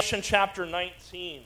[0.00, 1.42] Revelation chapter 19.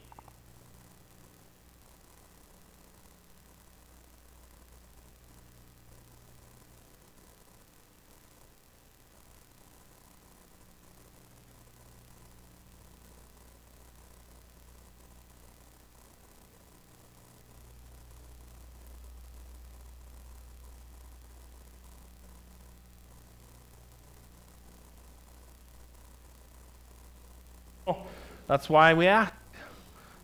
[28.46, 29.34] That's why we act.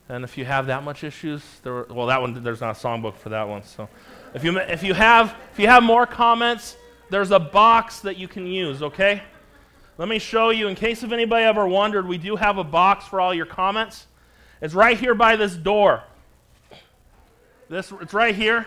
[0.08, 3.14] And if you have that much issues, there, well, that one there's not a songbook
[3.14, 3.62] for that one.
[3.62, 3.88] So,
[4.34, 6.76] if you if you have if you have more comments,
[7.10, 8.82] there's a box that you can use.
[8.82, 9.22] Okay.
[9.98, 13.06] Let me show you, in case if anybody ever wondered, we do have a box
[13.06, 14.06] for all your comments.
[14.62, 16.02] It's right here by this door.
[17.68, 18.66] This it's right here.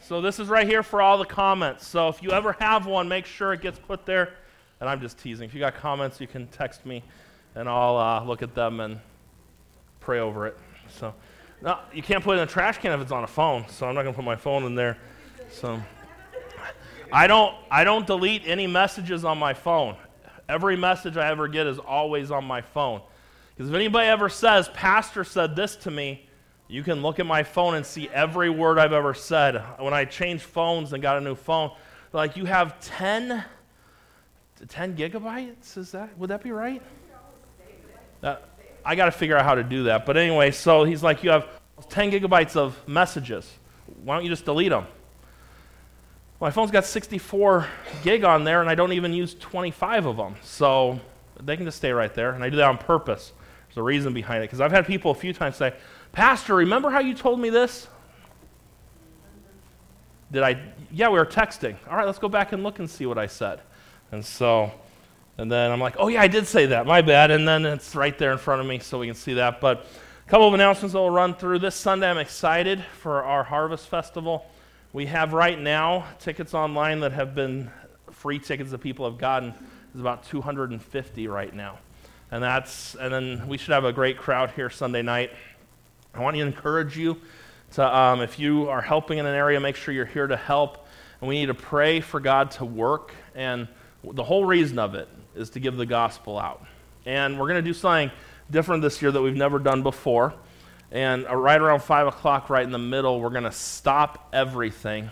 [0.00, 1.86] So this is right here for all the comments.
[1.86, 4.34] So if you ever have one, make sure it gets put there.
[4.80, 5.48] And I'm just teasing.
[5.48, 7.02] If you got comments, you can text me
[7.56, 9.00] and I'll uh, look at them and
[10.00, 10.58] pray over it.
[10.88, 11.14] So,
[11.62, 13.66] no, you can't put it in a trash can if it's on a phone.
[13.68, 14.98] So I'm not to put my phone in there.
[15.50, 15.82] So,
[17.10, 19.96] I don't I don't delete any messages on my phone.
[20.48, 23.00] Every message I ever get is always on my phone.
[23.54, 26.28] Because if anybody ever says, "Pastor said this to me,"
[26.68, 29.62] you can look at my phone and see every word I've ever said.
[29.78, 31.70] When I changed phones and got a new phone,
[32.12, 33.44] like you have 10
[34.68, 36.82] 10 gigabytes is that would that be right
[38.26, 38.36] uh,
[38.84, 40.04] I got to figure out how to do that.
[40.04, 41.48] But anyway, so he's like, You have
[41.88, 43.50] 10 gigabytes of messages.
[44.02, 44.86] Why don't you just delete them?
[46.40, 47.66] My phone's got 64
[48.02, 50.34] gig on there, and I don't even use 25 of them.
[50.42, 51.00] So
[51.42, 52.32] they can just stay right there.
[52.32, 53.32] And I do that on purpose.
[53.68, 54.48] There's a reason behind it.
[54.48, 55.74] Because I've had people a few times say,
[56.12, 57.88] Pastor, remember how you told me this?
[60.30, 60.60] Did I?
[60.90, 61.76] Yeah, we were texting.
[61.88, 63.60] All right, let's go back and look and see what I said.
[64.10, 64.72] And so
[65.38, 66.86] and then I'm like, oh, yeah, I did say that.
[66.86, 67.30] My bad.
[67.30, 69.60] And then it's right there in front of me so we can see that.
[69.60, 69.86] But
[70.26, 71.58] a couple of announcements that we'll run through.
[71.58, 74.46] This Sunday, I'm excited for our Harvest Festival.
[74.94, 77.70] We have right now tickets online that have been
[78.12, 79.52] free tickets that people have gotten.
[79.92, 81.78] There's about 250 right now.
[82.30, 85.32] And that's and then we should have a great crowd here Sunday night.
[86.14, 87.18] I want to encourage you
[87.72, 90.88] to, um, if you are helping in an area, make sure you're here to help.
[91.20, 93.12] And we need to pray for God to work.
[93.34, 93.68] And
[94.02, 96.64] the whole reason of it is to give the gospel out.
[97.04, 98.10] And we're going to do something
[98.50, 100.34] different this year that we've never done before.
[100.90, 105.10] And right around 5 o'clock, right in the middle, we're going to stop everything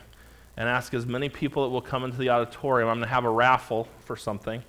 [0.56, 2.88] and ask as many people that will come into the auditorium.
[2.88, 4.62] I'm going to have a raffle for something.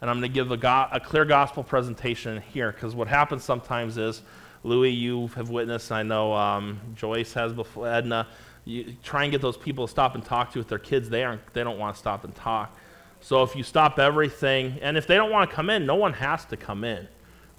[0.00, 3.44] And I'm going to give a, go- a clear gospel presentation here because what happens
[3.44, 4.22] sometimes is,
[4.64, 8.26] Louis, you have witnessed, I know um, Joyce has before, Edna,
[8.64, 11.08] you try and get those people to stop and talk to with their kids.
[11.08, 12.76] They, aren't, they don't want to stop and talk.
[13.20, 16.14] So if you stop everything, and if they don't want to come in, no one
[16.14, 17.06] has to come in.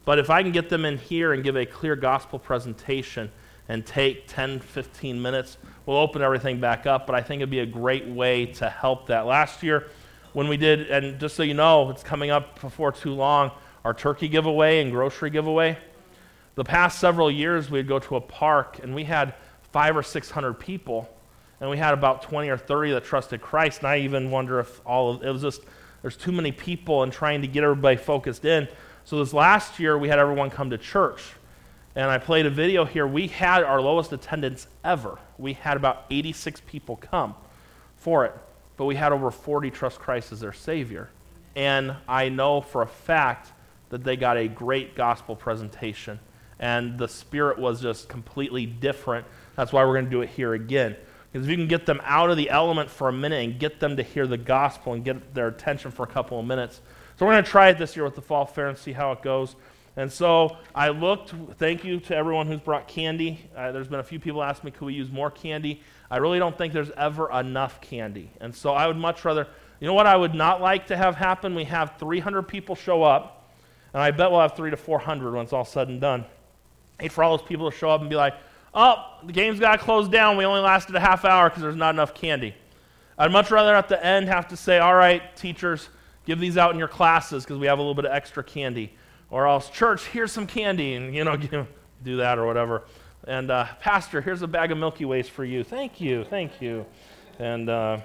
[0.05, 3.31] But if I can get them in here and give a clear gospel presentation
[3.69, 7.05] and take 10, 15 minutes, we'll open everything back up.
[7.05, 9.27] But I think it'd be a great way to help that.
[9.27, 9.87] Last year,
[10.33, 13.51] when we did, and just so you know, it's coming up before too long,
[13.85, 15.77] our turkey giveaway and grocery giveaway.
[16.55, 19.35] The past several years, we'd go to a park and we had
[19.71, 21.09] five or 600 people
[21.61, 23.79] and we had about 20 or 30 that trusted Christ.
[23.79, 25.61] And I even wonder if all of it was just
[26.01, 28.67] there's too many people and trying to get everybody focused in.
[29.05, 31.21] So this last year we had everyone come to church.
[31.95, 33.05] And I played a video here.
[33.05, 35.19] We had our lowest attendance ever.
[35.37, 37.35] We had about 86 people come
[37.97, 38.33] for it.
[38.77, 41.09] But we had over 40 trust Christ as their Savior.
[41.55, 43.51] And I know for a fact
[43.89, 46.19] that they got a great gospel presentation.
[46.59, 49.27] And the spirit was just completely different.
[49.55, 50.95] That's why we're going to do it here again.
[51.31, 53.79] Because if you can get them out of the element for a minute and get
[53.79, 56.81] them to hear the gospel and get their attention for a couple of minutes.
[57.17, 59.11] So we're going to try it this year with the fall fair and see how
[59.11, 59.55] it goes.
[59.95, 63.49] And so I looked, thank you to everyone who's brought candy.
[63.55, 65.81] Uh, there's been a few people ask me, could we use more candy?
[66.09, 68.29] I really don't think there's ever enough candy.
[68.39, 69.47] And so I would much rather,
[69.79, 71.55] you know what I would not like to have happen?
[71.55, 73.53] We have 300 people show up,
[73.93, 76.25] and I bet we'll have three to 400 when it's all said and done.
[76.99, 78.35] Hate for all those people to show up and be like,
[78.73, 80.37] oh, the game's got to close down.
[80.37, 82.55] We only lasted a half hour because there's not enough candy.
[83.17, 85.89] I'd much rather at the end have to say, all right, teachers,
[86.25, 88.93] give these out in your classes because we have a little bit of extra candy.
[89.29, 91.37] Or else, church, here's some candy, and, you know,
[92.03, 92.83] do that or whatever.
[93.27, 95.63] And, uh, Pastor, here's a bag of Milky Ways for you.
[95.63, 96.85] Thank you, thank you.
[97.39, 97.99] And, uh,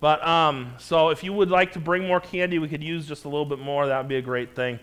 [0.00, 3.24] but, um, so if you would like to bring more candy, we could use just
[3.24, 3.86] a little bit more.
[3.86, 4.78] That would be a great thing.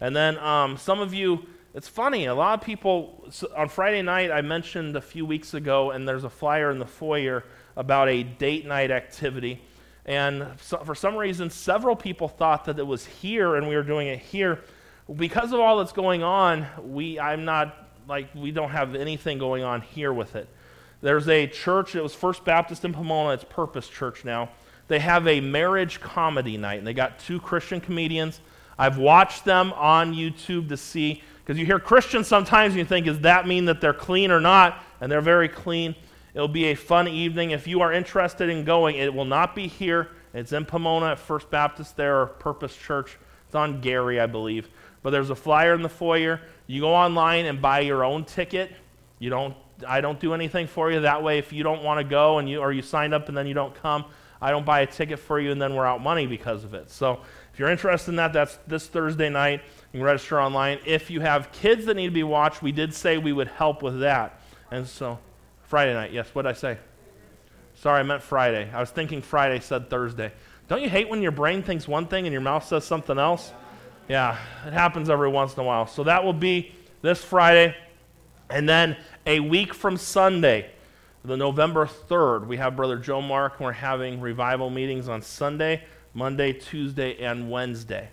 [0.00, 4.30] And then um, some of you, it's funny, a lot of people, on Friday night,
[4.30, 7.44] I mentioned a few weeks ago, and there's a flyer in the foyer
[7.76, 9.60] about a date night activity.
[10.06, 13.82] And so, for some reason, several people thought that it was here and we were
[13.82, 14.60] doing it here.
[15.16, 19.64] because of all that's going on, we I'm not like we don't have anything going
[19.64, 20.48] on here with it.
[21.00, 24.50] There's a church, it was First Baptist in Pomona, it's Purpose Church now.
[24.88, 28.40] They have a marriage comedy night, and they got two Christian comedians.
[28.78, 33.04] I've watched them on YouTube to see, because you hear Christians sometimes and you think,
[33.04, 34.82] does that mean that they're clean or not?
[35.00, 35.94] And they're very clean.
[36.32, 37.50] It'll be a fun evening.
[37.50, 40.08] If you are interested in going, it will not be here.
[40.32, 43.18] It's in Pomona at First Baptist there, or Purpose Church.
[43.46, 44.68] It's on Garey, I believe.
[45.02, 46.40] But there's a flyer in the foyer.
[46.66, 48.72] You go online and buy your own ticket.
[49.18, 49.54] You don't
[49.86, 51.00] I don't do anything for you.
[51.00, 53.36] That way if you don't want to go and you or you signed up and
[53.36, 54.04] then you don't come,
[54.40, 56.90] I don't buy a ticket for you and then we're out money because of it.
[56.90, 57.20] So
[57.52, 59.62] if you're interested in that, that's this Thursday night.
[59.94, 60.80] Can register online.
[60.84, 63.80] If you have kids that need to be watched, we did say we would help
[63.80, 64.40] with that.
[64.72, 65.20] And so
[65.62, 66.78] Friday night, yes, what did I say?
[67.76, 68.68] Sorry, I meant Friday.
[68.74, 70.32] I was thinking Friday, said Thursday.
[70.66, 73.52] Don't you hate when your brain thinks one thing and your mouth says something else?
[74.08, 74.36] Yeah,
[74.66, 75.86] it happens every once in a while.
[75.86, 77.76] So that will be this Friday.
[78.50, 80.72] And then a week from Sunday,
[81.24, 85.84] the November 3rd, we have Brother Joe Mark, and we're having revival meetings on Sunday,
[86.14, 88.08] Monday, Tuesday, and Wednesday.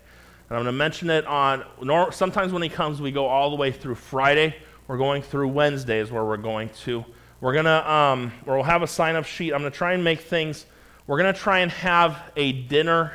[0.52, 1.64] And I'm going to mention it on,
[2.12, 4.54] sometimes when he comes, we go all the way through Friday.
[4.86, 7.06] We're going through Wednesdays where we're going to.
[7.40, 9.54] We're going to, um, we'll have a sign up sheet.
[9.54, 10.66] I'm going to try and make things,
[11.06, 13.12] we're going to try and have a dinner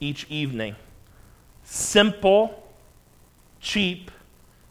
[0.00, 0.74] each evening
[1.64, 2.66] simple,
[3.60, 4.10] cheap,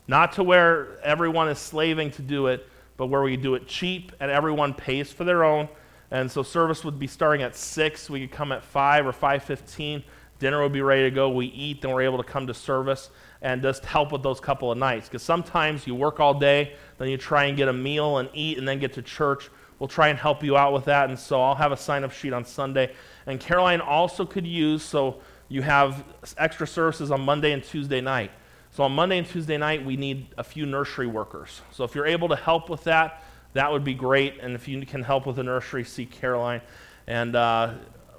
[0.08, 2.68] not to where everyone is slaving to do it,
[2.98, 5.70] but where we do it cheap and everyone pays for their own.
[6.10, 8.10] And so service would be starting at 6.
[8.10, 10.02] We could come at 5 or 5.15.
[10.40, 11.30] Dinner would be ready to go.
[11.30, 13.10] We eat, then we're able to come to service
[13.42, 15.08] and just help with those couple of nights.
[15.08, 18.58] Because sometimes you work all day, then you try and get a meal and eat,
[18.58, 19.50] and then get to church.
[19.78, 21.10] We'll try and help you out with that.
[21.10, 22.94] And so I'll have a sign up sheet on Sunday.
[23.26, 26.04] And Caroline also could use, so you have
[26.38, 28.32] extra services on Monday and Tuesday night.
[28.72, 31.62] So on Monday and Tuesday night, we need a few nursery workers.
[31.72, 34.40] So if you're able to help with that, that would be great.
[34.42, 36.62] And if you can help with the nursery, see Caroline.
[37.08, 37.74] And uh,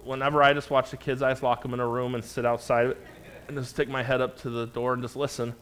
[0.05, 2.44] whenever I just watch the kids, I just lock them in a room and sit
[2.44, 2.97] outside
[3.49, 5.55] and just stick my head up to the door and just listen.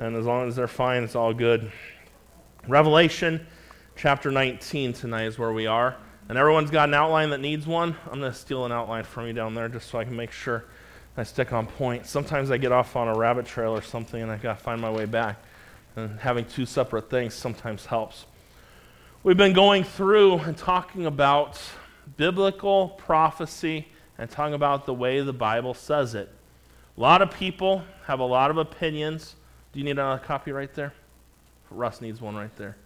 [0.00, 1.70] And as long as they're fine, it's all good.
[2.68, 3.46] Revelation
[3.94, 5.96] chapter 19 tonight is where we are.
[6.28, 7.96] And everyone's got an outline that needs one.
[8.10, 10.32] I'm going to steal an outline from you down there just so I can make
[10.32, 10.64] sure
[11.16, 12.06] I stick on point.
[12.06, 14.80] Sometimes I get off on a rabbit trail or something and I got to find
[14.80, 15.42] my way back.
[15.94, 18.26] And having two separate things sometimes helps.
[19.22, 21.60] We've been going through and talking about
[22.16, 23.88] biblical prophecy
[24.18, 26.30] and talking about the way the Bible says it.
[26.96, 29.36] A lot of people have a lot of opinions.
[29.72, 30.92] Do you need another copy right there?
[31.70, 32.76] Russ needs one right there.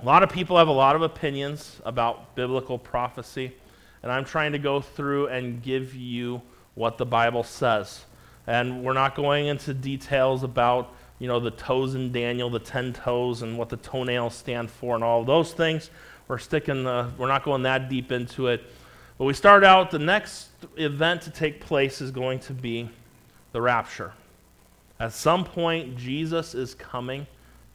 [0.00, 3.52] A lot of people have a lot of opinions about biblical prophecy
[4.02, 6.42] and I'm trying to go through and give you
[6.74, 8.04] what the Bible says.
[8.46, 12.92] And we're not going into details about, you know, the toes in Daniel, the 10
[12.92, 15.90] toes, and what the toenails stand for, and all those things.
[16.28, 18.62] We're sticking, the, we're not going that deep into it.
[19.16, 22.88] But we start out, the next event to take place is going to be
[23.52, 24.12] the rapture.
[25.00, 27.26] At some point, Jesus is coming,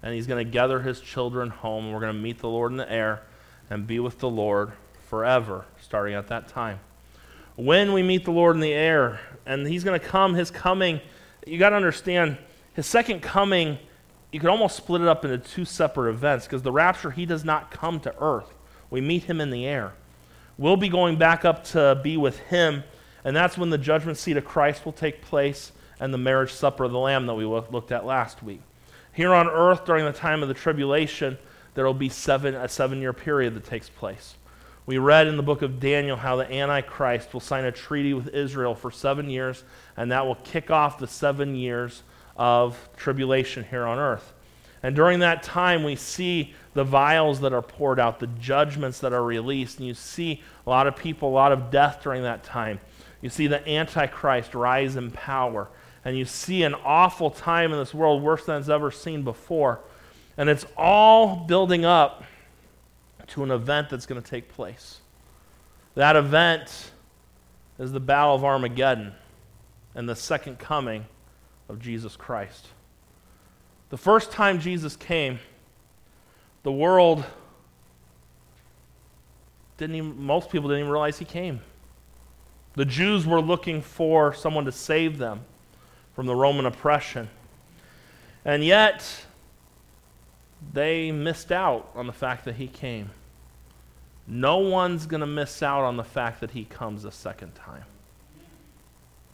[0.01, 1.91] and he's going to gather his children home.
[1.91, 3.23] We're going to meet the Lord in the air
[3.69, 4.71] and be with the Lord
[5.07, 6.79] forever, starting at that time.
[7.55, 10.99] When we meet the Lord in the air, and He's going to come, His coming,
[11.45, 12.37] you got to understand,
[12.73, 13.77] His second coming,
[14.33, 17.45] you could almost split it up into two separate events because the rapture, He does
[17.45, 18.51] not come to earth.
[18.89, 19.93] We meet Him in the air.
[20.57, 22.83] We'll be going back up to be with Him,
[23.23, 26.83] and that's when the judgment seat of Christ will take place and the marriage supper
[26.83, 28.61] of the Lamb that we looked at last week.
[29.13, 31.37] Here on earth, during the time of the tribulation,
[31.75, 34.35] there will be seven, a seven year period that takes place.
[34.87, 38.29] We read in the book of Daniel how the Antichrist will sign a treaty with
[38.29, 39.63] Israel for seven years,
[39.95, 42.01] and that will kick off the seven years
[42.37, 44.33] of tribulation here on earth.
[44.81, 49.13] And during that time, we see the vials that are poured out, the judgments that
[49.13, 52.43] are released, and you see a lot of people, a lot of death during that
[52.43, 52.81] time.
[53.21, 55.69] You see the Antichrist rise in power,
[56.03, 59.79] and you see an awful time in this world, worse than it's ever seen before.
[60.35, 62.25] And it's all building up
[63.27, 64.99] to an event that's going to take place.
[65.95, 66.91] That event
[67.79, 69.13] is the Battle of Armageddon
[69.95, 71.05] and the second coming
[71.69, 72.67] of Jesus Christ.
[73.89, 75.39] The first time Jesus came,
[76.63, 77.23] the world
[79.77, 81.61] didn't even, most people didn't even realize he came.
[82.75, 85.41] The Jews were looking for someone to save them
[86.15, 87.29] from the Roman oppression.
[88.45, 89.25] And yet,
[90.73, 93.11] they missed out on the fact that he came.
[94.27, 97.83] No one's going to miss out on the fact that he comes a second time.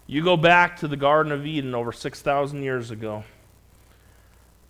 [0.10, 3.26] You go back to the Garden of Eden over 6,000 years ago.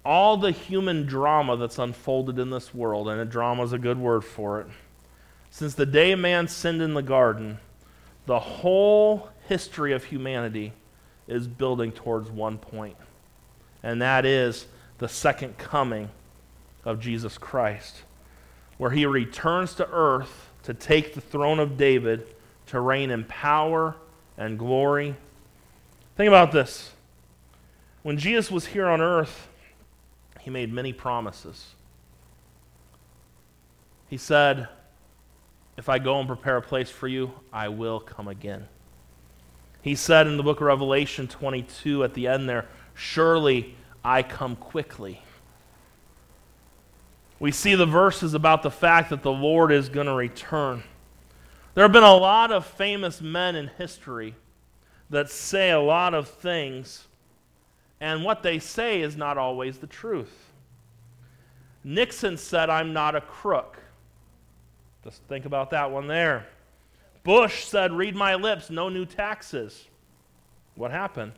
[0.03, 3.97] All the human drama that's unfolded in this world, and a drama is a good
[3.97, 4.67] word for it.
[5.49, 7.57] Since the day man sinned in the garden,
[8.25, 10.73] the whole history of humanity
[11.25, 12.97] is building towards one point,
[13.81, 14.65] and that is
[14.97, 16.09] the second coming
[16.83, 18.03] of Jesus Christ,
[18.77, 22.27] where he returns to earth to take the throne of David
[22.67, 23.95] to reign in power
[24.37, 25.15] and glory.
[26.19, 26.91] Think about this.
[28.03, 29.47] When Jesus was here on earth,
[30.41, 31.75] he made many promises.
[34.09, 34.67] He said,
[35.77, 38.67] If I go and prepare a place for you, I will come again.
[39.81, 44.57] He said in the book of Revelation 22 at the end there, Surely I come
[44.57, 45.21] quickly.
[47.39, 50.83] We see the verses about the fact that the Lord is going to return.
[51.75, 54.35] There have been a lot of famous men in history
[55.09, 57.07] that say a lot of things,
[57.99, 60.51] and what they say is not always the truth.
[61.83, 63.77] Nixon said, I'm not a crook.
[65.03, 66.47] Just think about that one there.
[67.23, 69.85] Bush said, Read my lips, no new taxes.
[70.75, 71.33] What happened?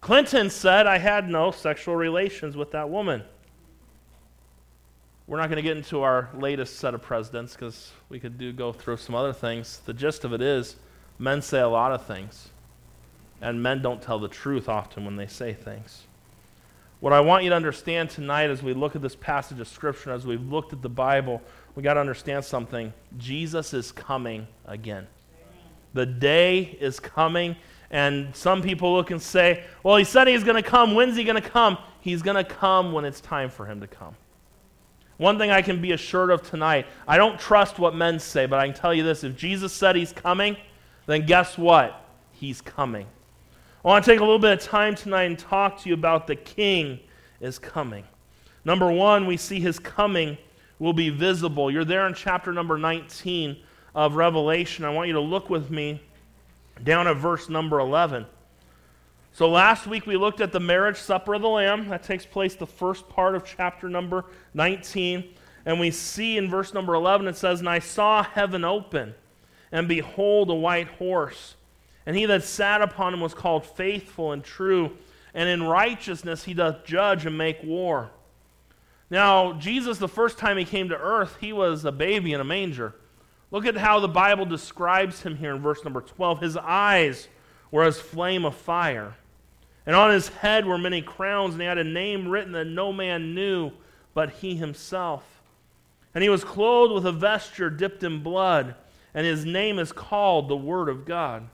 [0.00, 3.22] Clinton said, I had no sexual relations with that woman.
[5.26, 8.52] We're not going to get into our latest set of presidents because we could do
[8.52, 9.82] go through some other things.
[9.84, 10.76] The gist of it is
[11.18, 12.48] men say a lot of things,
[13.40, 16.04] and men don't tell the truth often when they say things.
[17.00, 20.12] What I want you to understand tonight as we look at this passage of Scripture,
[20.12, 21.40] as we've looked at the Bible,
[21.76, 22.92] we got to understand something.
[23.16, 25.06] Jesus is coming again.
[25.94, 27.54] The day is coming,
[27.90, 30.94] and some people look and say, Well, he said he's going to come.
[30.94, 31.78] When's he going to come?
[32.00, 34.16] He's going to come when it's time for him to come.
[35.18, 38.58] One thing I can be assured of tonight I don't trust what men say, but
[38.58, 40.56] I can tell you this if Jesus said he's coming,
[41.06, 42.04] then guess what?
[42.32, 43.06] He's coming.
[43.88, 46.26] I want to take a little bit of time tonight and talk to you about
[46.26, 47.00] the King
[47.40, 48.04] is coming.
[48.62, 50.36] Number one, we see his coming
[50.78, 51.70] will be visible.
[51.70, 53.56] You're there in chapter number 19
[53.94, 54.84] of Revelation.
[54.84, 56.02] I want you to look with me
[56.84, 58.26] down at verse number 11.
[59.32, 61.88] So last week we looked at the marriage supper of the Lamb.
[61.88, 65.32] That takes place the first part of chapter number 19.
[65.64, 69.14] And we see in verse number 11 it says, And I saw heaven open,
[69.72, 71.54] and behold, a white horse.
[72.08, 74.96] And he that sat upon him was called faithful and true,
[75.34, 78.10] and in righteousness he doth judge and make war.
[79.10, 82.44] Now, Jesus, the first time he came to earth, he was a baby in a
[82.44, 82.94] manger.
[83.50, 86.40] Look at how the Bible describes him here in verse number 12.
[86.40, 87.28] His eyes
[87.70, 89.14] were as flame of fire,
[89.84, 92.90] and on his head were many crowns, and he had a name written that no
[92.90, 93.70] man knew
[94.14, 95.42] but he himself.
[96.14, 98.76] And he was clothed with a vesture dipped in blood,
[99.12, 101.46] and his name is called the Word of God.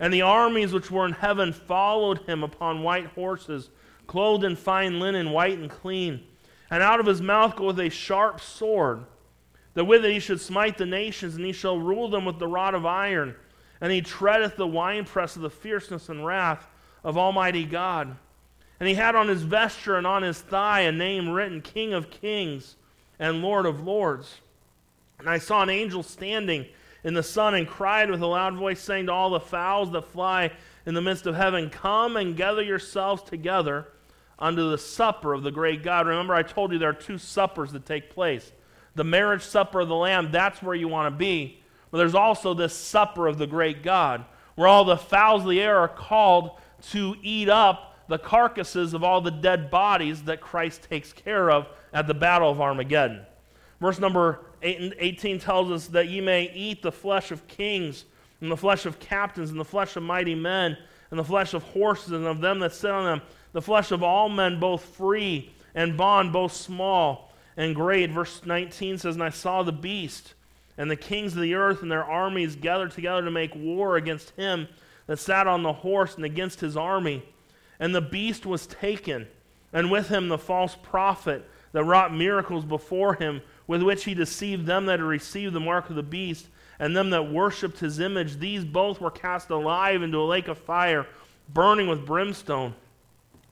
[0.00, 3.70] And the armies which were in heaven followed him upon white horses,
[4.06, 6.24] clothed in fine linen, white and clean.
[6.70, 9.04] And out of his mouth goeth a sharp sword
[9.74, 12.48] that with it he should smite the nations, and he shall rule them with the
[12.48, 13.34] rod of iron.
[13.80, 16.66] And he treadeth the winepress of the fierceness and wrath
[17.04, 18.16] of Almighty God.
[18.80, 22.10] And he had on his vesture and on his thigh a name written King of
[22.10, 22.76] Kings
[23.18, 24.40] and Lord of Lords.
[25.18, 26.66] And I saw an angel standing
[27.04, 30.02] in the sun and cried with a loud voice, saying to all the fowls that
[30.02, 30.50] fly
[30.86, 33.86] in the midst of heaven, Come and gather yourselves together
[34.38, 36.06] unto the supper of the great God.
[36.06, 38.52] Remember, I told you there are two suppers that take place
[38.94, 41.60] the marriage supper of the Lamb, that's where you want to be.
[41.90, 44.24] But there's also this supper of the great God,
[44.56, 46.58] where all the fowls of the air are called
[46.90, 51.68] to eat up the carcasses of all the dead bodies that Christ takes care of
[51.92, 53.24] at the battle of Armageddon.
[53.80, 58.04] Verse number 18 tells us that ye may eat the flesh of kings,
[58.40, 60.76] and the flesh of captains, and the flesh of mighty men,
[61.10, 63.22] and the flesh of horses, and of them that sit on them,
[63.52, 68.10] the flesh of all men, both free and bond, both small and great.
[68.10, 70.34] Verse 19 says, And I saw the beast
[70.78, 74.30] and the kings of the earth and their armies gathered together to make war against
[74.30, 74.68] him
[75.08, 77.22] that sat on the horse and against his army.
[77.80, 79.26] And the beast was taken,
[79.72, 84.66] and with him the false prophet that wrought miracles before him, with which he deceived
[84.66, 86.48] them that had received the mark of the beast,
[86.80, 88.38] and them that worshipped his image.
[88.38, 91.06] These both were cast alive into a lake of fire,
[91.48, 92.74] burning with brimstone.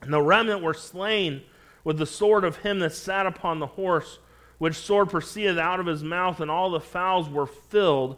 [0.01, 1.43] And the remnant were slain
[1.83, 4.19] with the sword of him that sat upon the horse,
[4.57, 8.17] which sword proceeded out of his mouth, and all the fowls were filled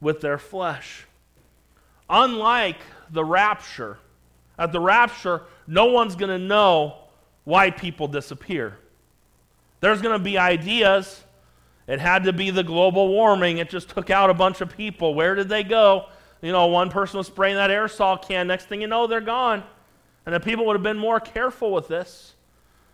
[0.00, 1.06] with their flesh.
[2.10, 2.78] Unlike
[3.10, 3.98] the rapture,
[4.58, 6.96] at the rapture, no one's going to know
[7.44, 8.76] why people disappear.
[9.80, 11.22] There's going to be ideas.
[11.88, 13.58] It had to be the global warming.
[13.58, 15.14] It just took out a bunch of people.
[15.14, 16.06] Where did they go?
[16.40, 18.46] you know, one person was spraying that aerosol can.
[18.46, 19.62] Next thing you know, they're gone.
[20.24, 22.34] And the people would have been more careful with this.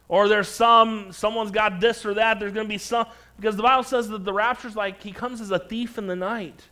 [0.09, 2.39] Or there's some, someone's got this or that.
[2.39, 5.41] There's going to be some, because the Bible says that the rapture's like he comes
[5.41, 6.69] as a thief in the night.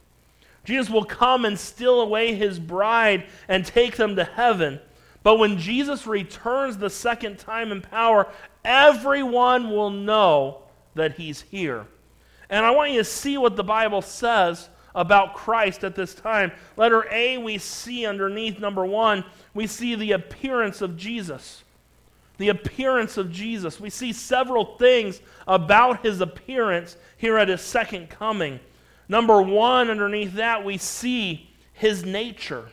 [0.64, 4.81] Jesus will come and steal away his bride and take them to heaven.
[5.23, 8.29] But when Jesus returns the second time in power,
[8.64, 10.62] everyone will know
[10.95, 11.87] that he's here.
[12.52, 16.52] And I want you to see what the Bible says about Christ at this time.
[16.76, 21.64] Letter A, we see underneath number one, we see the appearance of Jesus.
[22.37, 23.80] The appearance of Jesus.
[23.80, 28.61] We see several things about his appearance here at his second coming.
[29.09, 32.68] Number one, underneath that, we see his nature.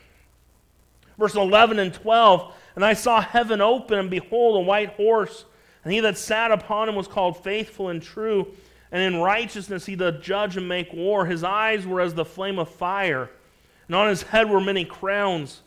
[1.17, 5.45] Verse 11 and 12 And I saw heaven open, and behold, a white horse,
[5.85, 8.53] and he that sat upon him was called faithful and true
[8.91, 11.25] and in righteousness he doth judge and make war.
[11.25, 13.29] His eyes were as the flame of fire,
[13.87, 15.61] and on his head were many crowns.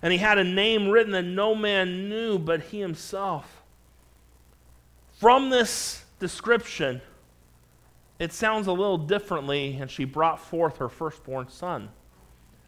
[0.00, 3.62] And he had a name written that no man knew but he himself.
[5.12, 7.00] From this description,
[8.18, 9.76] it sounds a little differently.
[9.80, 11.90] And she brought forth her firstborn son,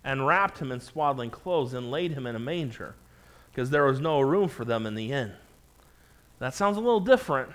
[0.05, 2.95] and wrapped him in swaddling clothes, and laid him in a manger,
[3.51, 5.33] because there was no room for them in the inn.
[6.39, 7.51] That sounds a little different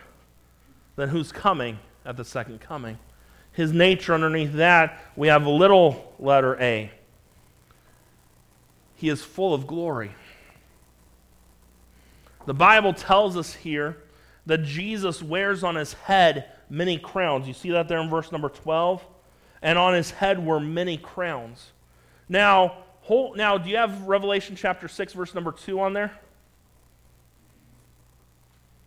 [0.95, 1.79] than who's coming
[2.09, 2.97] at the second coming.
[3.51, 6.91] His nature underneath that, we have a little letter A.
[8.95, 10.11] He is full of glory.
[12.47, 13.97] The Bible tells us here
[14.47, 17.47] that Jesus wears on his head many crowns.
[17.47, 19.05] You see that there in verse number 12?
[19.61, 21.73] And on his head were many crowns.
[22.27, 26.11] Now, hold, now do you have Revelation chapter 6, verse number 2 on there?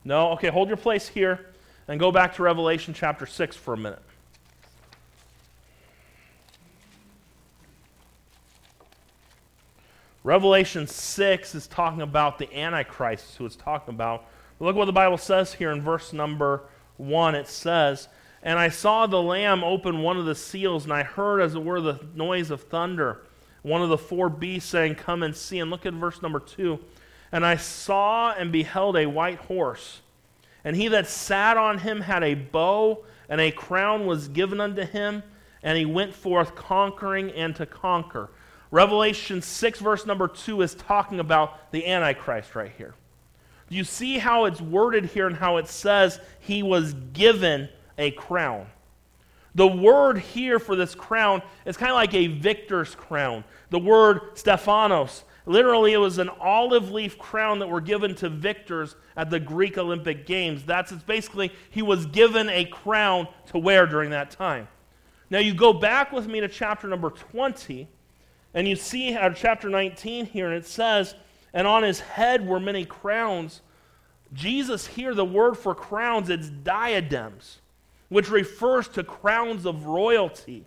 [0.04, 0.32] No?
[0.32, 1.51] Okay, hold your place here
[1.88, 4.02] and go back to Revelation chapter 6 for a minute.
[10.24, 14.24] Revelation 6 is talking about the Antichrist, who it's talking about.
[14.60, 16.62] Look what the Bible says here in verse number
[16.96, 17.34] 1.
[17.34, 18.06] It says,
[18.42, 21.64] And I saw the Lamb open one of the seals, and I heard, as it
[21.64, 23.22] were, the noise of thunder.
[23.62, 25.58] One of the four beasts saying, Come and see.
[25.58, 26.78] And look at verse number 2.
[27.32, 30.02] And I saw and beheld a white horse
[30.64, 34.82] and he that sat on him had a bow, and a crown was given unto
[34.82, 35.22] him,
[35.62, 38.30] and he went forth conquering and to conquer.
[38.70, 42.94] Revelation 6, verse number 2, is talking about the Antichrist right here.
[43.68, 48.10] Do you see how it's worded here and how it says he was given a
[48.12, 48.66] crown?
[49.54, 53.44] The word here for this crown is kind of like a victor's crown.
[53.70, 58.94] The word Stephanos Literally, it was an olive leaf crown that were given to victors
[59.16, 60.64] at the Greek Olympic Games.
[60.64, 64.68] That's it's basically, he was given a crown to wear during that time.
[65.30, 67.88] Now, you go back with me to chapter number 20,
[68.54, 71.14] and you see uh, chapter 19 here, and it says,
[71.52, 73.62] And on his head were many crowns.
[74.32, 77.60] Jesus here, the word for crowns, it's diadems,
[78.10, 80.64] which refers to crowns of royalty.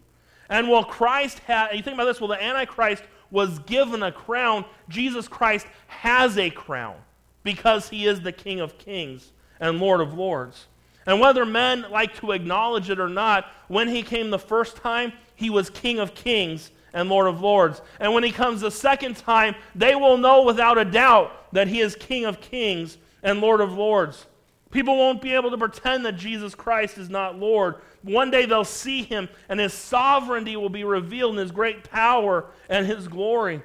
[0.50, 4.66] And while Christ had, you think about this, well, the Antichrist was given a crown,
[4.90, 6.96] Jesus Christ has a crown
[7.44, 10.68] because he is the King of kings and Lord of lords.
[11.06, 15.14] And whether men like to acknowledge it or not, when he came the first time,
[15.36, 17.82] he was King of kings and Lord of lords.
[18.00, 21.82] And when he comes the second time, they will know without a doubt that he
[21.82, 24.26] is King of kings and Lord of lords.
[24.72, 27.76] People won't be able to pretend that Jesus Christ is not Lord.
[28.06, 32.46] One day they'll see him, and his sovereignty will be revealed in his great power
[32.70, 33.64] and his glory.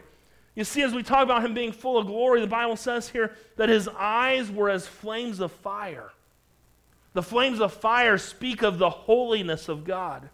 [0.54, 3.36] You see, as we talk about him being full of glory, the Bible says here
[3.56, 6.10] that his eyes were as flames of fire.
[7.12, 10.30] The flames of fire speak of the holiness of God.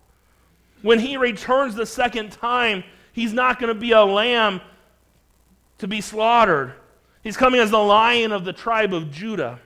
[0.83, 4.61] When he returns the second time, he's not going to be a lamb
[5.79, 6.75] to be slaughtered.
[7.25, 9.59] He's coming as the lion of the tribe of Judah.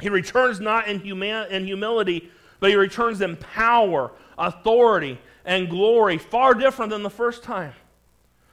[0.00, 2.30] He returns not in, huma- in humility,
[2.64, 7.74] but he returns in power, authority, and glory, far different than the first time.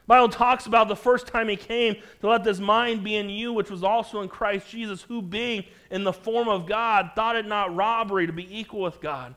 [0.01, 3.29] The Bible talks about the first time he came to let this mind be in
[3.29, 7.37] you, which was also in Christ Jesus, who being in the form of God, thought
[7.37, 9.33] it not robbery to be equal with God,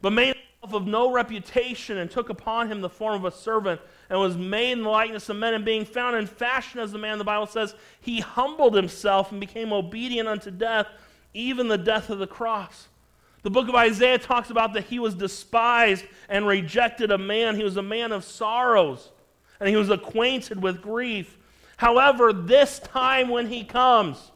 [0.00, 3.82] but made himself of no reputation and took upon him the form of a servant
[4.08, 6.98] and was made in the likeness of men and being found in fashion as a
[6.98, 10.86] man, the Bible says, he humbled himself and became obedient unto death
[11.34, 12.88] even the death of the cross.
[13.46, 17.54] The book of Isaiah talks about that he was despised and rejected a man.
[17.54, 19.12] He was a man of sorrows,
[19.60, 21.38] and he was acquainted with grief.
[21.76, 24.32] However, this time when he comes,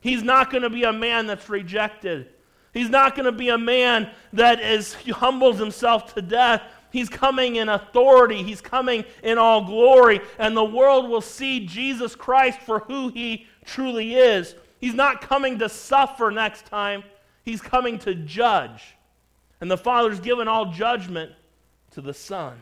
[0.00, 2.28] he's not going to be a man that's rejected.
[2.72, 6.62] He's not going to be a man that is humbles himself to death.
[6.90, 8.42] He's coming in authority.
[8.42, 10.22] He's coming in all glory.
[10.38, 14.54] And the world will see Jesus Christ for who he truly is.
[14.80, 17.04] He's not coming to suffer next time,
[17.44, 18.96] he's coming to judge.
[19.60, 21.32] And the Father's given all judgment
[21.92, 22.60] to the Son.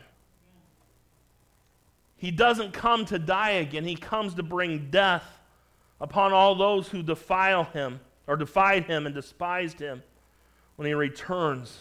[2.17, 5.25] He doesn't come to die again, he comes to bring death
[5.99, 10.01] upon all those who defile him or defied him and despised him
[10.75, 11.77] when he returns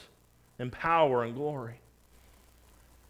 [0.59, 1.75] in power and glory.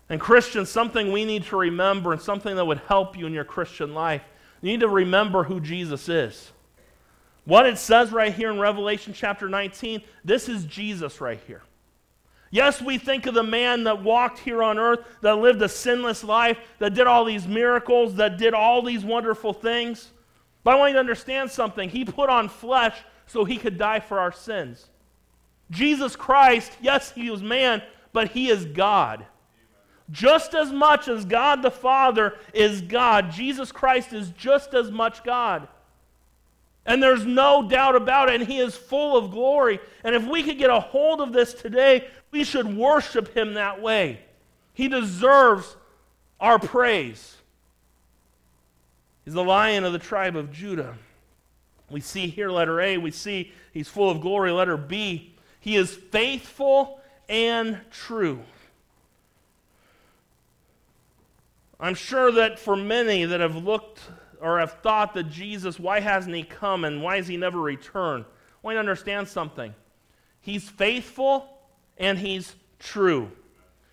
[0.09, 3.45] And Christians, something we need to remember and something that would help you in your
[3.45, 4.23] Christian life,
[4.61, 6.53] you need to remember who Jesus is.
[7.45, 11.63] What it says right here in Revelation chapter 19, this is Jesus right here.
[12.51, 16.23] Yes, we think of the man that walked here on earth, that lived a sinless
[16.23, 20.11] life, that did all these miracles, that did all these wonderful things.
[20.63, 21.89] But I want you to understand something.
[21.89, 24.87] He put on flesh so he could die for our sins.
[25.71, 29.25] Jesus Christ, yes, he was man, but he is God.
[30.11, 35.25] Just as much as God the Father is God, Jesus Christ is just as much
[35.25, 35.69] God.
[36.85, 39.79] And there's no doubt about it, and he is full of glory.
[40.03, 43.81] And if we could get a hold of this today, we should worship him that
[43.81, 44.21] way.
[44.75, 45.77] He deserves
[46.41, 47.37] our praise.
[49.25, 50.97] He's the lion of the tribe of Judah.
[51.89, 54.51] We see here, letter A, we see he's full of glory.
[54.51, 58.41] Letter B, he is faithful and true.
[61.79, 64.01] I'm sure that for many that have looked
[64.43, 68.25] or have thought that Jesus, why hasn't he come and why has he never returned?
[68.25, 69.75] I want you to understand something.
[70.41, 71.49] He's faithful
[71.97, 73.31] and he's true.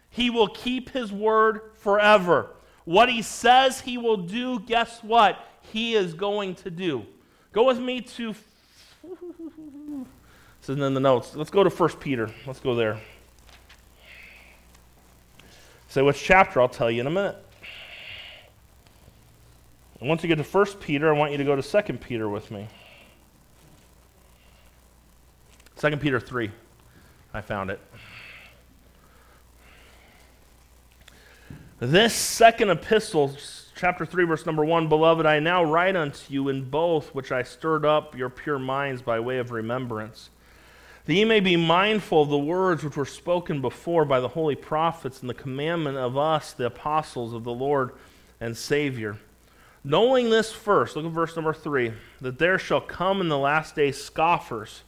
[0.09, 2.49] He will keep his word forever.
[2.85, 5.37] What he says he will do, guess what?
[5.71, 7.05] He is going to do.
[7.51, 8.35] Go with me to.
[10.61, 11.37] This isn't in the notes.
[11.37, 12.29] Let's go to 1 Peter.
[12.45, 12.99] Let's go there.
[15.87, 17.37] Say which chapter, I'll tell you in a minute.
[19.99, 22.29] And once you get to 1 Peter, I want you to go to 2 Peter
[22.29, 22.67] with me.
[25.77, 26.51] 2 Peter 3.
[27.33, 27.79] I found it.
[31.79, 33.35] This second epistle,
[33.75, 37.43] chapter 3, verse number 1 Beloved, I now write unto you in both which I
[37.43, 40.29] stirred up your pure minds by way of remembrance,
[41.05, 44.55] that ye may be mindful of the words which were spoken before by the holy
[44.55, 47.91] prophets and the commandment of us, the apostles of the Lord
[48.41, 49.17] and Savior
[49.83, 53.75] Knowing this first, look at verse number three, that there shall come in the last
[53.75, 54.83] days scoffers,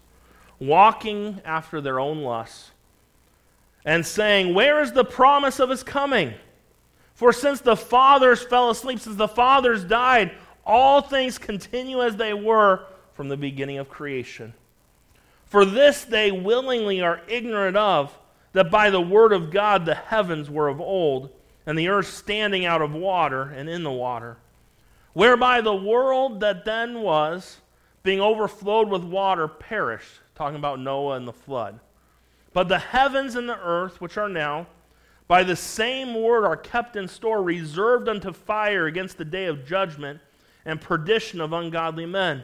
[0.60, 2.72] walking after their own lusts,
[3.86, 6.34] and saying, Where is the promise of his coming?
[7.14, 10.32] For since the fathers fell asleep, since the fathers died,
[10.66, 14.54] all things continue as they were from the beginning of creation.
[15.46, 18.18] For this they willingly are ignorant of,
[18.54, 21.30] that by the word of God the heavens were of old,
[21.66, 24.38] and the earth standing out of water and in the water
[25.14, 27.58] whereby the world that then was,
[28.04, 30.20] being overflowed with water, perished.
[30.36, 31.80] Talking about Noah and the flood.
[32.54, 34.68] But the heavens and the earth, which are now,
[35.28, 39.66] by the same word are kept in store, reserved unto fire against the day of
[39.66, 40.20] judgment
[40.66, 42.44] and perdition of ungodly men.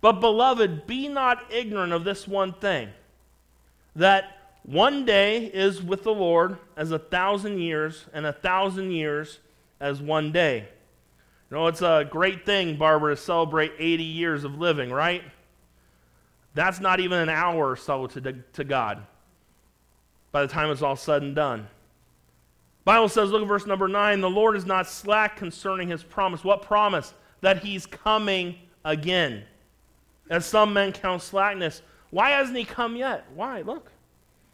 [0.00, 2.88] But, beloved, be not ignorant of this one thing
[3.96, 9.38] that one day is with the Lord as a thousand years, and a thousand years
[9.78, 10.68] as one day.
[11.50, 15.22] You know, it's a great thing, Barbara, to celebrate 80 years of living, right?
[16.54, 19.02] That's not even an hour or so to, to God
[20.32, 21.66] by the time it's all said and done.
[22.84, 26.44] Bible says, look at verse number 9, the Lord is not slack concerning his promise.
[26.44, 27.14] What promise?
[27.40, 29.44] That he's coming again.
[30.30, 31.82] As some men count slackness.
[32.10, 33.26] Why hasn't he come yet?
[33.34, 33.62] Why?
[33.62, 33.90] Look.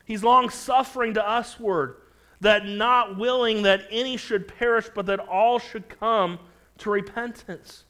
[0.07, 1.97] He's long suffering to usward,
[2.41, 6.39] that not willing that any should perish, but that all should come
[6.79, 7.85] to repentance.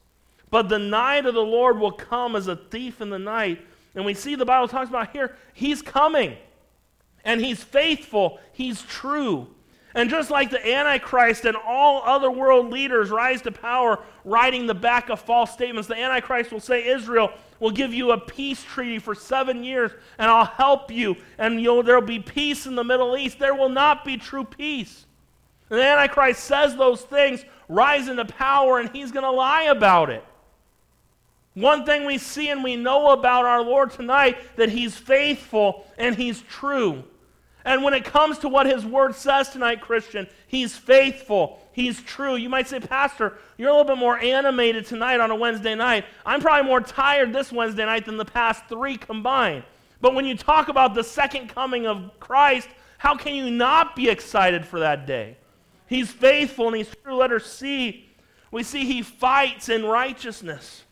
[0.49, 3.61] But the night of the Lord will come as a thief in the night.
[3.95, 6.37] And we see the Bible talks about here, he's coming.
[7.25, 9.47] And he's faithful, he's true.
[9.93, 14.75] And just like the Antichrist and all other world leaders rise to power riding the
[14.75, 18.99] back of false statements, the Antichrist will say, Israel will give you a peace treaty
[18.99, 23.39] for seven years, and I'll help you, and there'll be peace in the Middle East.
[23.39, 25.07] There will not be true peace.
[25.71, 30.09] And the Antichrist says those things, rise into power, and he's going to lie about
[30.09, 30.23] it.
[31.53, 36.15] One thing we see and we know about our Lord tonight that he's faithful and
[36.15, 37.03] he's true.
[37.65, 42.35] And when it comes to what his word says tonight, Christian, he's faithful, he's true.
[42.35, 46.05] You might say, Pastor, you're a little bit more animated tonight on a Wednesday night.
[46.25, 49.63] I'm probably more tired this Wednesday night than the past three combined.
[49.99, 54.09] But when you talk about the second coming of Christ, How can you not be
[54.09, 55.37] excited for that day?
[55.87, 57.15] He's faithful and he's true.
[57.15, 58.09] Let her see.
[58.51, 60.83] We see he fights in righteousness.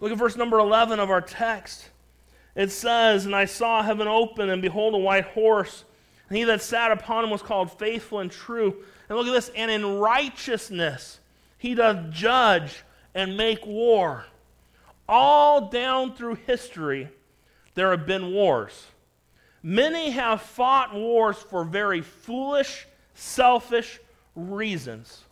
[0.00, 1.88] Look at verse number 11 of our text.
[2.54, 5.84] It says, And I saw heaven open, and behold, a white horse.
[6.28, 8.76] And he that sat upon him was called faithful and true.
[9.08, 11.20] And look at this, and in righteousness
[11.58, 12.82] he doth judge
[13.14, 14.24] and make war.
[15.08, 17.08] All down through history,
[17.74, 18.86] there have been wars.
[19.62, 24.00] Many have fought wars for very foolish, selfish
[24.34, 25.22] reasons.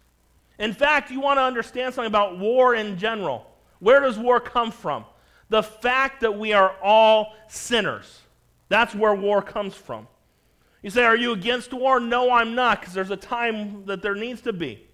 [0.59, 3.51] In fact, you want to understand something about war in general.
[3.79, 5.05] Where does war come from?
[5.49, 8.21] The fact that we are all sinners.
[8.69, 10.07] That's where war comes from.
[10.83, 11.99] You say, Are you against war?
[11.99, 14.87] No, I'm not, because there's a time that there needs to be.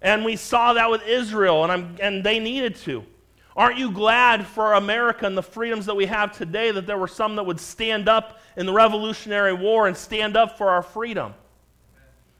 [0.00, 3.04] And we saw that with Israel, and, I'm, and they needed to.
[3.54, 7.08] Aren't you glad for America and the freedoms that we have today that there were
[7.08, 11.34] some that would stand up in the Revolutionary War and stand up for our freedom?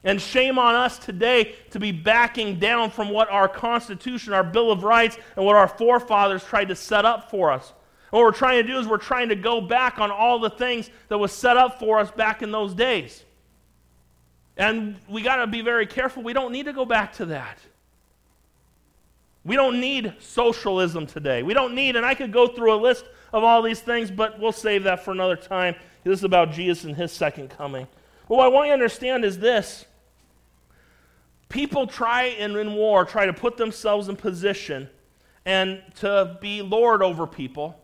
[0.03, 4.71] And shame on us today to be backing down from what our Constitution, our Bill
[4.71, 7.71] of Rights, and what our forefathers tried to set up for us.
[8.11, 10.49] And what we're trying to do is we're trying to go back on all the
[10.49, 13.23] things that was set up for us back in those days.
[14.57, 16.21] And we got to be very careful.
[16.21, 17.57] We don't need to go back to that.
[19.45, 21.43] We don't need socialism today.
[21.43, 24.39] We don't need, and I could go through a list of all these things, but
[24.39, 25.75] we'll save that for another time.
[26.03, 27.87] This is about Jesus and his second coming.
[28.27, 29.85] Well, what I want you to understand is this
[31.53, 34.89] people try in, in war try to put themselves in position
[35.45, 37.79] and to be lord over people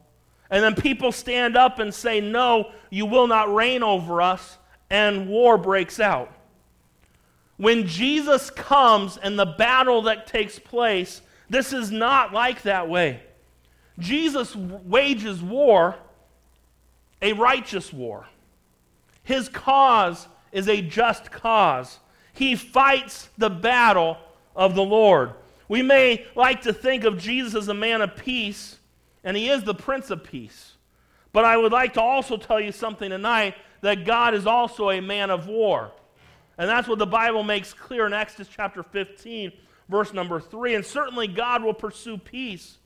[0.49, 4.57] and then people stand up and say no you will not reign over us
[4.89, 6.31] and war breaks out
[7.57, 13.21] when jesus comes and the battle that takes place this is not like that way.
[13.97, 15.95] Jesus wages war,
[17.21, 18.27] a righteous war.
[19.23, 21.99] His cause is a just cause.
[22.33, 24.17] He fights the battle
[24.55, 25.33] of the Lord.
[25.67, 28.77] We may like to think of Jesus as a man of peace,
[29.23, 30.73] and he is the Prince of Peace.
[31.31, 34.99] But I would like to also tell you something tonight that God is also a
[34.99, 35.91] man of war.
[36.57, 39.51] And that's what the Bible makes clear in Exodus chapter 15
[39.89, 40.75] verse number three.
[40.75, 42.77] And certainly God will pursue peace.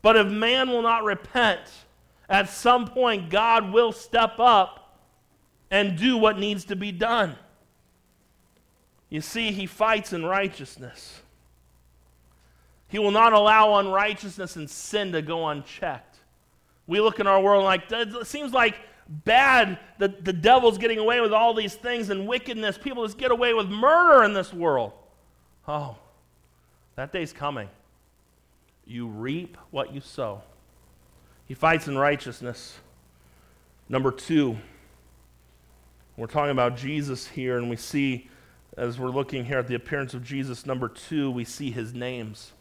[0.00, 1.60] But if man will not repent,
[2.28, 5.00] at some point God will step up
[5.70, 7.36] and do what needs to be done.
[9.12, 11.20] You see, he fights in righteousness.
[12.88, 16.16] He will not allow unrighteousness and sin to go unchecked.
[16.86, 18.74] We look in our world like, it seems like
[19.06, 22.78] bad that the devil's getting away with all these things and wickedness.
[22.78, 24.92] People just get away with murder in this world.
[25.68, 25.98] Oh,
[26.96, 27.68] that day's coming.
[28.86, 30.40] You reap what you sow.
[31.46, 32.78] He fights in righteousness.
[33.90, 34.56] Number two,
[36.16, 38.30] we're talking about Jesus here, and we see,
[38.76, 42.52] as we're looking here at the appearance of Jesus, number two, we see his names.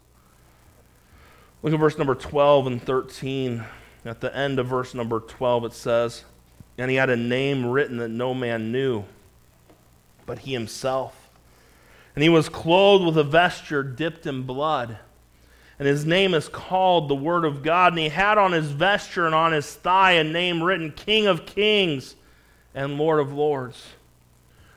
[1.64, 3.64] Look at verse number 12 and 13.
[4.04, 6.26] At the end of verse number 12, it says,
[6.78, 9.06] And he had a name written that no man knew,
[10.26, 11.30] but he himself.
[12.16, 14.98] And he was clothed with a vesture dipped in blood.
[15.80, 17.94] And his name is called the Word of God.
[17.94, 21.46] And he had on his vesture and on his thigh a name written King of
[21.46, 22.16] Kings
[22.76, 23.84] and Lord of Lords.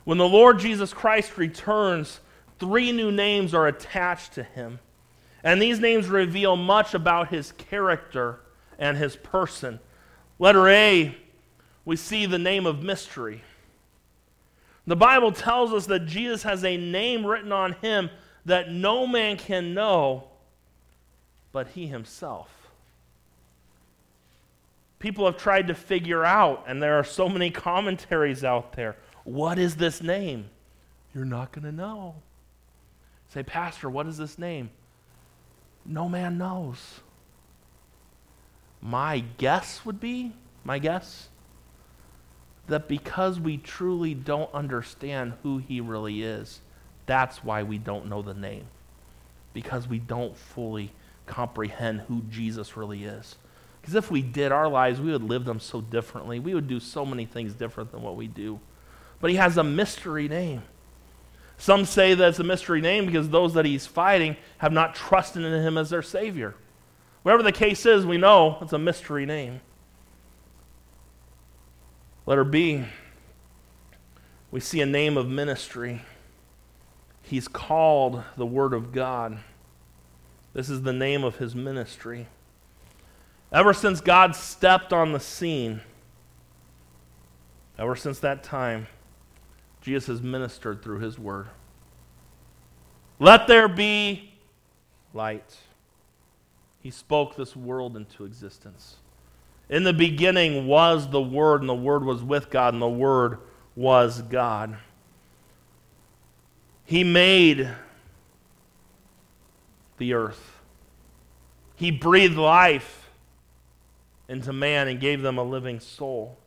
[0.05, 2.21] When the Lord Jesus Christ returns,
[2.59, 4.79] three new names are attached to him.
[5.43, 8.41] And these names reveal much about his character
[8.79, 9.81] and his person.
[10.39, 11.17] Letter A,
[11.85, 13.43] we see the name of mystery.
[14.87, 18.11] The Bible tells us that Jesus has a name written on him
[18.45, 20.25] that no man can know
[21.55, 22.51] but he himself.
[24.99, 28.97] People have tried to figure out, and there are so many commentaries out there.
[29.25, 30.51] What is this name?
[31.15, 32.17] You're not going to know.
[33.31, 34.71] Say, Pastor, what is this name?
[35.85, 37.01] No man knows.
[38.81, 40.33] My guess would be,
[40.63, 41.29] my guess,
[42.69, 46.61] that because we truly don't understand who he really is,
[47.07, 48.67] that's why we don't know the name.
[49.53, 50.93] Because we don't fully
[51.27, 53.37] comprehend who Jesus really is.
[53.81, 56.41] Because if we did, our lives, we would live them so differently.
[56.41, 58.61] We would do so many things different than what we do.
[59.25, 60.65] But he has a mystery name.
[61.57, 65.43] Some say that it's a mystery name because those that he's fighting have not trusted
[65.43, 66.55] in him as their Savior.
[67.23, 69.63] Whatever the case is, we know it's a mystery name.
[72.27, 72.85] Letter B,
[74.51, 76.03] we see a name of ministry.
[77.23, 79.39] He's called the Word of God.
[80.53, 82.27] This is the name of his ministry.
[83.51, 85.81] Ever since God stepped on the scene,
[87.79, 88.87] Ever since that time,
[89.85, 91.47] Jesus has ministered through his word.
[93.19, 94.33] Let there be
[95.13, 95.59] light.
[96.81, 98.97] He spoke this world into existence.
[99.69, 103.39] In the beginning was the Word, and the Word was with God, and the Word
[103.75, 104.77] was God.
[106.85, 107.71] He made
[109.97, 110.61] the earth.
[111.77, 113.09] He breathed life
[114.29, 116.39] into man and gave them a living soul.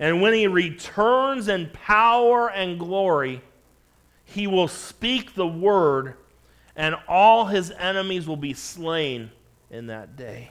[0.00, 3.42] And when he returns in power and glory,
[4.24, 6.14] he will speak the word,
[6.74, 9.30] and all his enemies will be slain
[9.70, 10.50] in that day.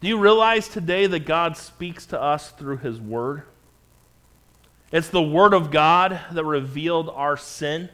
[0.00, 3.42] Do you realize today that God speaks to us through his word?
[4.90, 7.90] It's the word of God that revealed our sin.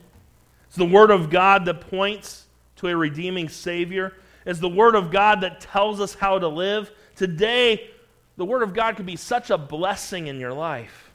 [0.69, 2.47] It's the word of God that points
[2.77, 4.15] to a redeeming Savior.
[4.45, 6.93] It's the word of God that tells us how to live.
[7.17, 7.91] Today,
[8.37, 11.11] the word of God could be such a blessing in your life.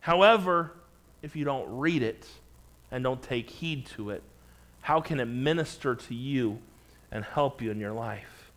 [0.00, 0.72] However,
[1.22, 2.26] if you don't read it
[2.90, 4.22] and don't take heed to it,
[4.82, 6.58] how can it minister to you
[7.10, 8.50] and help you in your life?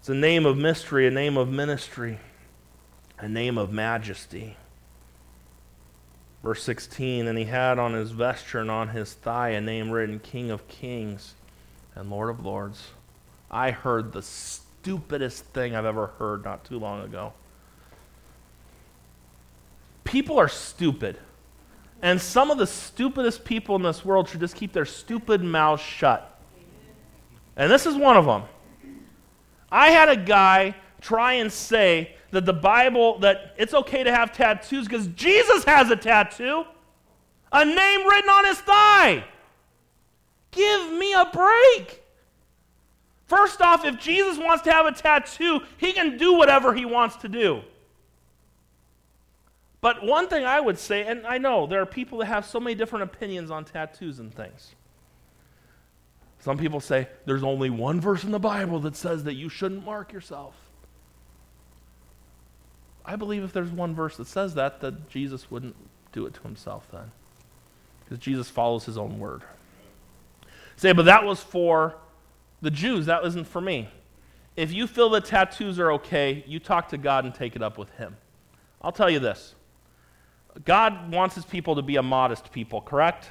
[0.00, 2.18] It's a name of mystery, a name of ministry,
[3.18, 4.56] a name of majesty.
[6.42, 10.18] Verse 16, and he had on his vesture and on his thigh a name written
[10.18, 11.34] King of Kings
[11.94, 12.88] and Lord of Lords.
[13.50, 14.20] I heard the
[14.84, 17.32] stupidest thing I've ever heard not too long ago.
[20.04, 21.16] People are stupid.
[22.02, 25.80] And some of the stupidest people in this world should just keep their stupid mouths
[25.80, 26.38] shut.
[27.56, 28.42] And this is one of them.
[29.72, 34.32] I had a guy try and say that the Bible, that it's okay to have
[34.32, 36.64] tattoos because Jesus has a tattoo,
[37.50, 39.24] a name written on his thigh.
[40.50, 42.03] Give me a break.
[43.26, 47.16] First off, if Jesus wants to have a tattoo, he can do whatever he wants
[47.16, 47.62] to do.
[49.80, 52.58] But one thing I would say, and I know there are people that have so
[52.58, 54.74] many different opinions on tattoos and things.
[56.40, 59.84] Some people say there's only one verse in the Bible that says that you shouldn't
[59.84, 60.54] mark yourself.
[63.04, 65.76] I believe if there's one verse that says that, that Jesus wouldn't
[66.12, 67.10] do it to himself then.
[68.04, 69.42] Because Jesus follows his own word.
[70.76, 71.94] Say, but that was for
[72.64, 73.88] the Jews, that wasn't for me.
[74.56, 77.76] If you feel that tattoos are okay, you talk to God and take it up
[77.76, 78.16] with him.
[78.80, 79.54] I'll tell you this
[80.64, 83.28] God wants his people to be a modest people, correct?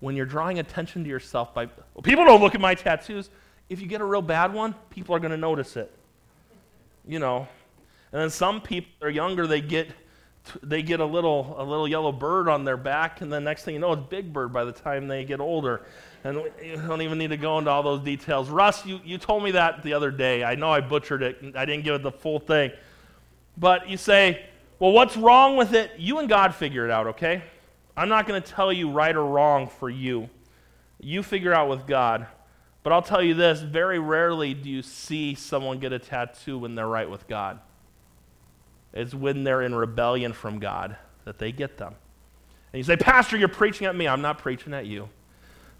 [0.00, 3.28] When you're drawing attention to yourself by, well, people don't look at my tattoos.
[3.68, 5.92] If you get a real bad one, people are going to notice it.
[7.06, 7.48] You know,
[8.12, 9.90] and then some people, they're younger, they get
[10.62, 13.74] they get a little a little yellow bird on their back, and the next thing
[13.74, 15.82] you know, it's Big Bird by the time they get older.
[16.24, 18.48] And you don't even need to go into all those details.
[18.48, 20.42] Russ, you, you told me that the other day.
[20.42, 21.54] I know I butchered it.
[21.54, 22.72] I didn't give it the full thing.
[23.56, 24.44] But you say,
[24.80, 25.92] well, what's wrong with it?
[25.98, 27.42] You and God figure it out, okay?
[27.96, 30.28] I'm not going to tell you right or wrong for you.
[31.00, 32.26] You figure out with God.
[32.82, 36.74] But I'll tell you this very rarely do you see someone get a tattoo when
[36.74, 37.60] they're right with God.
[38.96, 41.94] It's when they're in rebellion from God that they get them.
[42.72, 44.08] And you say, Pastor, you're preaching at me.
[44.08, 45.08] I'm not preaching at you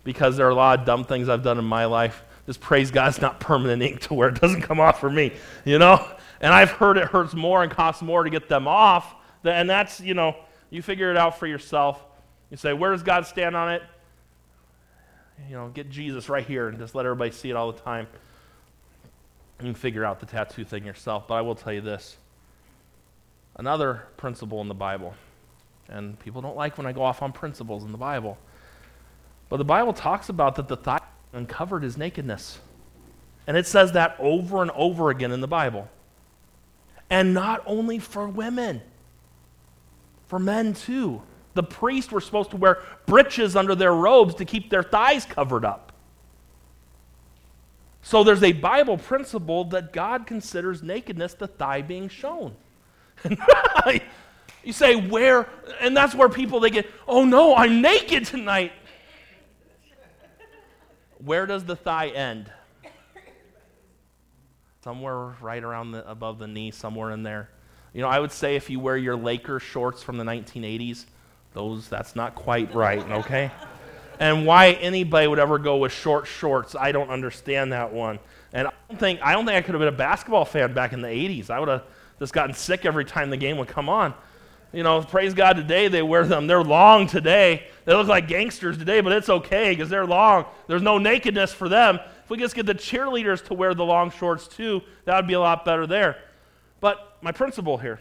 [0.04, 2.22] because there are a lot of dumb things I've done in my life.
[2.44, 5.32] Just praise God, it's not permanent ink to where it doesn't come off for me,
[5.64, 6.06] you know?
[6.40, 9.14] And I've heard it hurts more and costs more to get them off.
[9.42, 10.36] And that's, you know,
[10.70, 12.04] you figure it out for yourself.
[12.50, 13.82] You say, where does God stand on it?
[15.48, 18.06] You know, get Jesus right here and just let everybody see it all the time.
[19.60, 21.26] You can figure out the tattoo thing yourself.
[21.26, 22.18] But I will tell you this
[23.56, 25.14] another principle in the Bible.
[25.88, 28.38] And people don't like when I go off on principles in the Bible.
[29.48, 31.00] But the Bible talks about that the thigh
[31.32, 32.58] uncovered his nakedness.
[33.46, 35.88] And it says that over and over again in the Bible.
[37.08, 38.82] And not only for women,
[40.26, 41.22] for men too.
[41.54, 45.64] The priests were supposed to wear breeches under their robes to keep their thighs covered
[45.64, 45.92] up.
[48.02, 52.54] So there's a Bible principle that God considers nakedness the thigh being shown.
[54.64, 55.48] you say, where?
[55.80, 58.72] And that's where people they get, oh no, I'm naked tonight.
[61.18, 62.50] Where does the thigh end?
[64.84, 67.50] Somewhere right around the, above the knee, somewhere in there.
[67.92, 71.06] You know, I would say if you wear your Laker shorts from the 1980s,
[71.54, 73.50] those that's not quite right, okay?
[74.20, 78.18] and why anybody would ever go with short shorts, I don't understand that one.
[78.52, 80.92] And I don't think I don't think I could have been a basketball fan back
[80.92, 81.50] in the 80s.
[81.50, 81.82] I would have
[82.18, 84.14] just gotten sick every time the game would come on.
[84.72, 86.46] You know, praise God today they wear them.
[86.46, 87.66] They're long today.
[87.84, 90.46] They look like gangsters today, but it's okay because they're long.
[90.66, 92.00] There's no nakedness for them.
[92.24, 95.34] If we just get the cheerleaders to wear the long shorts too, that would be
[95.34, 96.18] a lot better there.
[96.80, 98.00] But my principle here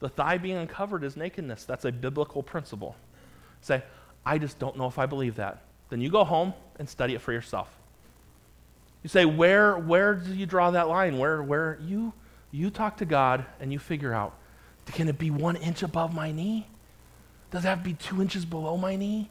[0.00, 1.64] the thigh being uncovered is nakedness.
[1.64, 2.96] That's a biblical principle.
[3.60, 3.82] Say,
[4.24, 5.62] I just don't know if I believe that.
[5.90, 7.68] Then you go home and study it for yourself.
[9.02, 11.18] You say, where, where do you draw that line?
[11.18, 12.12] Where, where you,
[12.50, 14.34] you talk to God and you figure out,
[14.86, 16.66] can it be one inch above my knee?
[17.50, 19.28] Does it have to be two inches below my knee?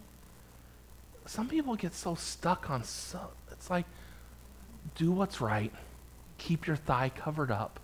[1.26, 3.20] Some people get so stuck on so,
[3.52, 3.86] it's like,
[4.96, 5.72] do what's right,
[6.38, 7.80] keep your thigh covered up,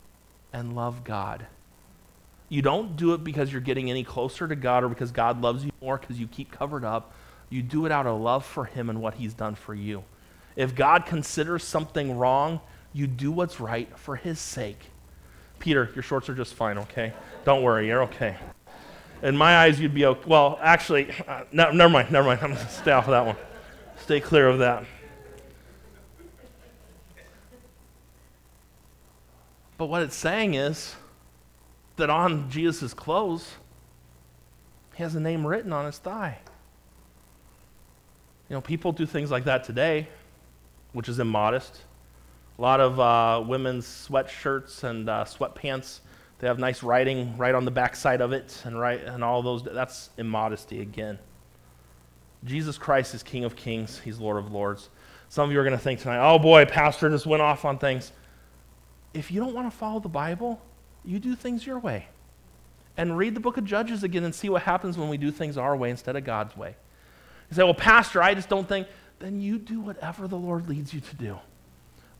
[0.52, 1.46] and love God.
[2.48, 5.66] You don't do it because you're getting any closer to God or because God loves
[5.66, 7.14] you more because you keep covered up.
[7.50, 10.04] You do it out of love for Him and what He's done for you.
[10.56, 12.62] If God considers something wrong,
[12.94, 14.92] you do what's right for His sake.
[15.66, 17.11] Peter, your shorts are just fine, okay?
[17.43, 18.36] Don't worry, you're okay.
[19.24, 20.22] In my eyes, you'd be okay.
[20.28, 22.39] Well, actually, uh, no, never mind, never mind.
[22.43, 23.36] I'm going to stay off of that one.
[23.97, 24.86] Stay clear of that.
[29.80, 30.95] But what it's saying is
[31.95, 33.55] that on Jesus' clothes,
[34.93, 36.38] he has a name written on his thigh.
[38.49, 40.09] You know, people do things like that today,
[40.93, 41.82] which is immodest.
[42.58, 45.99] A lot of uh, women's sweatshirts and uh, sweatpants,
[46.39, 49.64] they have nice writing right on the backside of it, and right and all those.
[49.64, 51.20] That's immodesty again.
[52.43, 53.99] Jesus Christ is King of Kings.
[53.99, 54.89] He's Lord of Lords.
[55.28, 57.78] Some of you are going to think tonight, "Oh boy, Pastor just went off on
[57.78, 58.12] things."
[59.14, 60.62] If you don't want to follow the Bible,
[61.03, 62.08] you do things your way.
[62.97, 65.58] And read the book of Judges again and see what happens when we do things
[65.58, 66.76] our way instead of God's way.
[67.49, 68.88] You say, well, Pastor, I just don't think.
[69.20, 71.38] Then you do whatever the Lord leads you to do.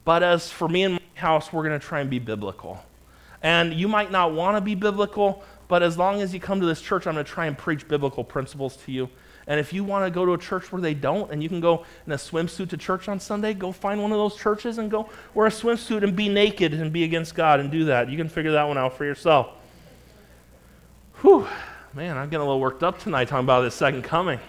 [0.06, 2.82] But as for me and my house, we're going to try and be biblical.
[3.41, 6.66] And you might not want to be biblical, but as long as you come to
[6.66, 9.10] this church, I'm going to try and preach biblical principles to you.
[9.47, 11.60] And if you want to go to a church where they don't, and you can
[11.60, 14.89] go in a swimsuit to church on Sunday, go find one of those churches and
[14.89, 18.10] go wear a swimsuit and be naked and be against God and do that.
[18.10, 19.49] You can figure that one out for yourself.
[21.22, 21.47] Whew,
[21.93, 24.39] man, I'm getting a little worked up tonight talking about this second coming.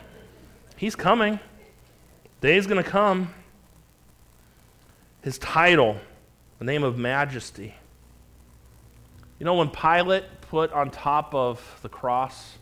[0.76, 1.38] He's coming.
[2.40, 3.34] Day's going to come.
[5.26, 5.96] His title,
[6.60, 7.74] the name of majesty.
[9.40, 12.58] You know, when Pilate put on top of the cross,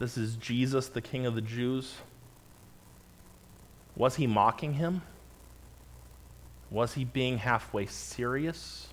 [0.00, 1.94] this is Jesus, the King of the Jews.
[3.94, 5.02] Was he mocking him?
[6.68, 8.88] Was he being halfway serious?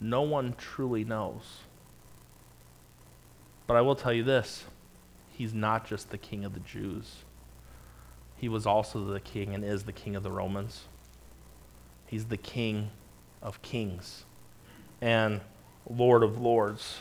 [0.00, 1.42] No one truly knows.
[3.66, 4.62] But I will tell you this
[5.32, 7.24] he's not just the King of the Jews,
[8.36, 10.84] he was also the King and is the King of the Romans.
[12.12, 12.90] He's the King
[13.40, 14.24] of kings
[15.00, 15.40] and
[15.88, 16.98] Lord of lords.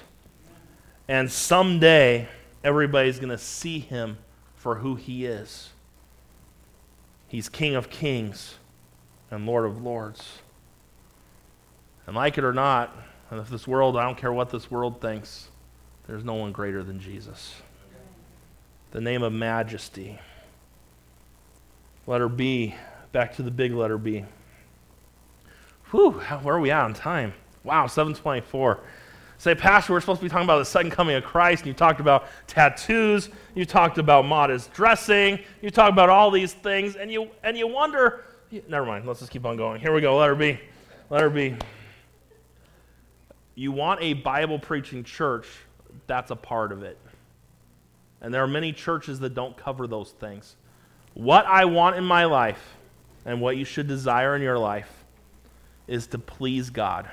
[1.06, 2.30] And someday,
[2.64, 4.20] everybody's going to see him
[4.56, 5.72] for who he is.
[7.28, 8.56] He's King of kings
[9.30, 10.40] and Lord of lords.
[12.08, 12.96] And like it or not,
[13.30, 15.50] and if this world, I don't care what this world thinks,
[16.08, 17.56] there's no one greater than Jesus.
[18.92, 20.20] The name of majesty.
[22.08, 22.76] Letter B,
[23.12, 24.24] back to the big letter B.
[25.92, 27.34] Whew, where are we at on time?
[27.64, 28.80] Wow, 724.
[29.38, 31.74] Say, Pastor, we're supposed to be talking about the second coming of Christ, and you
[31.74, 37.12] talked about tattoos, you talked about modest dressing, you talked about all these things, and
[37.12, 38.24] you and you wonder.
[38.70, 39.06] Never mind.
[39.06, 39.82] Let's just keep on going.
[39.82, 40.18] Here we go.
[40.18, 40.60] Letter B.
[41.10, 41.56] Letter B.
[43.56, 45.48] You want a Bible preaching church,
[46.08, 46.98] that's a part of it.
[48.22, 50.56] And there are many churches that don't cover those things.
[51.16, 52.78] What I want in my life
[53.26, 55.01] and what you should desire in your life
[55.92, 57.12] is to please God.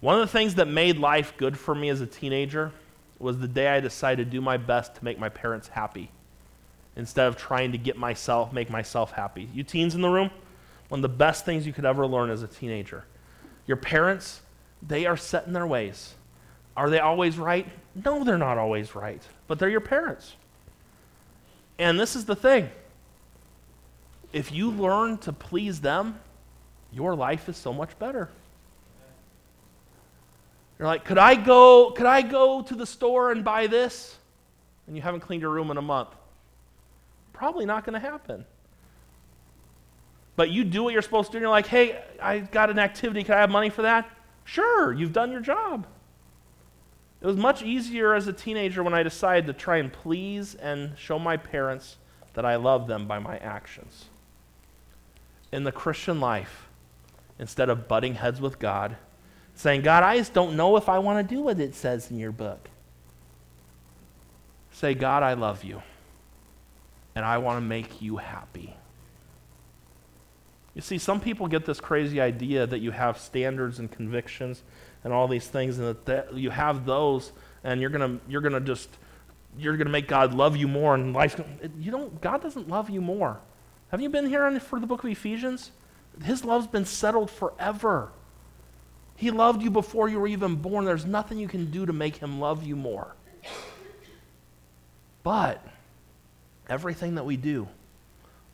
[0.00, 2.70] One of the things that made life good for me as a teenager
[3.18, 6.10] was the day I decided to do my best to make my parents happy
[6.94, 9.48] instead of trying to get myself, make myself happy.
[9.54, 10.30] You teens in the room,
[10.88, 13.04] one of the best things you could ever learn as a teenager.
[13.66, 14.42] Your parents,
[14.86, 16.14] they are set in their ways.
[16.76, 17.66] Are they always right?
[18.04, 20.34] No, they're not always right, but they're your parents.
[21.78, 22.68] And this is the thing
[24.30, 26.20] if you learn to please them,
[26.96, 28.30] your life is so much better.
[30.78, 34.16] You're like, could I go, could I go to the store and buy this?
[34.86, 36.08] And you haven't cleaned your room in a month.
[37.34, 38.46] Probably not going to happen.
[40.36, 42.78] But you do what you're supposed to do, and you're like, hey, I got an
[42.78, 43.24] activity.
[43.24, 44.10] Can I have money for that?
[44.44, 45.86] Sure, you've done your job.
[47.20, 50.96] It was much easier as a teenager when I decided to try and please and
[50.96, 51.96] show my parents
[52.34, 54.06] that I love them by my actions.
[55.52, 56.65] In the Christian life,
[57.38, 58.96] instead of butting heads with God,
[59.54, 62.18] saying, God, I just don't know if I want to do what it says in
[62.18, 62.68] your book.
[64.70, 65.82] Say, God, I love you,
[67.14, 68.76] and I want to make you happy.
[70.74, 74.62] You see, some people get this crazy idea that you have standards and convictions
[75.02, 77.32] and all these things, and that, that you have those,
[77.64, 78.90] and you're gonna you're gonna just
[79.56, 81.40] you're gonna make God love you more, and life.
[81.78, 82.20] You don't.
[82.20, 83.40] God doesn't love you more.
[83.88, 85.70] Have you been here for the book of Ephesians?
[86.22, 88.10] His love's been settled forever.
[89.16, 90.84] He loved you before you were even born.
[90.84, 93.14] There's nothing you can do to make him love you more.
[95.22, 95.64] But
[96.68, 97.68] everything that we do,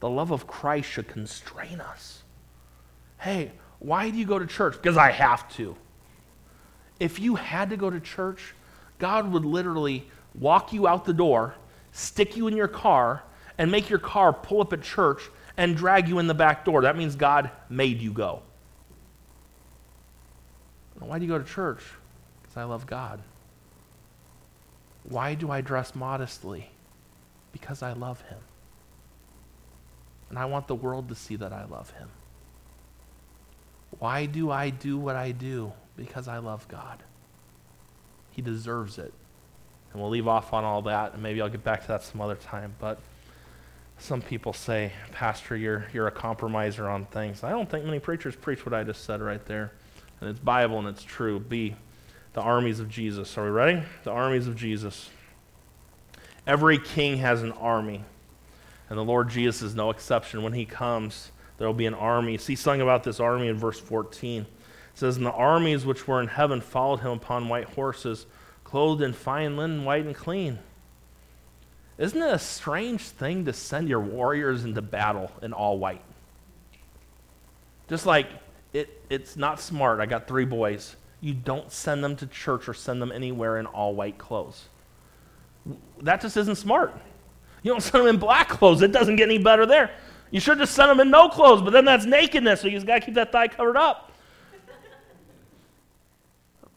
[0.00, 2.22] the love of Christ should constrain us.
[3.18, 4.74] Hey, why do you go to church?
[4.74, 5.76] Because I have to.
[6.98, 8.54] If you had to go to church,
[8.98, 11.54] God would literally walk you out the door,
[11.90, 13.22] stick you in your car,
[13.58, 15.22] and make your car pull up at church
[15.56, 16.82] and drag you in the back door.
[16.82, 18.42] That means God made you go.
[20.98, 21.82] Why do you go to church?
[22.42, 23.20] Because I love God.
[25.04, 26.70] Why do I dress modestly?
[27.52, 28.38] Because I love Him.
[30.30, 32.08] And I want the world to see that I love Him.
[33.98, 35.72] Why do I do what I do?
[35.96, 37.02] Because I love God.
[38.30, 39.12] He deserves it.
[39.92, 42.20] And we'll leave off on all that, and maybe I'll get back to that some
[42.20, 42.74] other time.
[42.78, 42.98] But
[43.98, 47.44] some people say, Pastor, you're, you're a compromiser on things.
[47.44, 49.72] I don't think many preachers preach what I just said right there
[50.22, 51.40] and it's Bible and it's true.
[51.40, 51.74] B,
[52.32, 53.36] the armies of Jesus.
[53.36, 53.82] Are we ready?
[54.04, 55.10] The armies of Jesus.
[56.46, 58.04] Every king has an army,
[58.88, 60.44] and the Lord Jesus is no exception.
[60.44, 62.38] When he comes, there will be an army.
[62.38, 64.42] See something about this army in verse 14.
[64.42, 64.46] It
[64.94, 68.26] says, And the armies which were in heaven followed him upon white horses,
[68.62, 70.60] clothed in fine linen, white and clean.
[71.98, 76.02] Isn't it a strange thing to send your warriors into battle in all white?
[77.88, 78.28] Just like
[78.72, 80.00] it, it's not smart.
[80.00, 80.96] I got three boys.
[81.20, 84.64] You don't send them to church or send them anywhere in all white clothes.
[86.00, 86.92] That just isn't smart.
[87.62, 88.82] You don't send them in black clothes.
[88.82, 89.90] It doesn't get any better there.
[90.30, 92.86] You should just send them in no clothes, but then that's nakedness, so you just
[92.86, 94.10] got to keep that thigh covered up.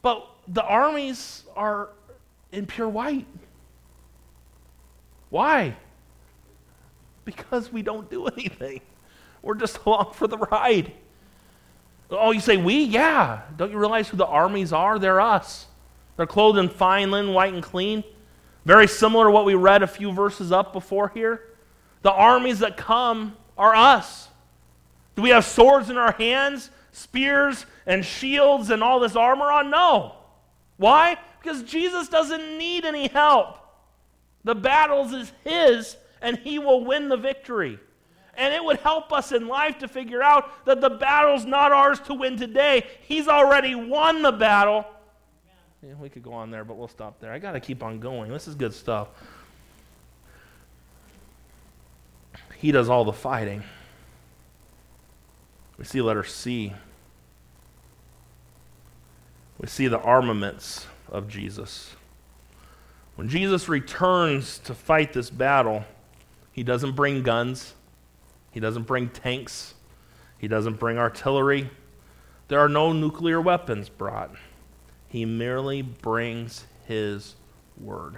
[0.02, 1.88] but the armies are
[2.52, 3.26] in pure white.
[5.30, 5.76] Why?
[7.24, 8.80] Because we don't do anything.
[9.42, 10.92] We're just along for the ride.
[12.10, 12.82] Oh, you say we?
[12.82, 13.42] Yeah.
[13.56, 14.98] Don't you realize who the armies are?
[14.98, 15.66] They're us.
[16.16, 18.04] They're clothed in fine linen, white and clean.
[18.64, 21.42] Very similar to what we read a few verses up before here.
[22.02, 24.28] The armies that come are us.
[25.14, 29.70] Do we have swords in our hands, spears and shields and all this armor on?
[29.70, 30.16] No.
[30.76, 31.16] Why?
[31.40, 33.58] Because Jesus doesn't need any help.
[34.46, 37.80] The battles is his and he will win the victory.
[38.36, 41.98] And it would help us in life to figure out that the battle's not ours
[42.00, 42.86] to win today.
[43.02, 44.84] He's already won the battle.
[45.82, 47.32] Yeah, we could go on there, but we'll stop there.
[47.32, 48.30] I got to keep on going.
[48.30, 49.08] This is good stuff.
[52.56, 53.64] He does all the fighting.
[55.76, 56.72] We see letter C.
[59.58, 61.96] We see the armaments of Jesus.
[63.16, 65.84] When Jesus returns to fight this battle,
[66.52, 67.74] he doesn't bring guns.
[68.50, 69.74] He doesn't bring tanks.
[70.38, 71.70] He doesn't bring artillery.
[72.48, 74.34] There are no nuclear weapons brought.
[75.08, 77.36] He merely brings his
[77.80, 78.16] word.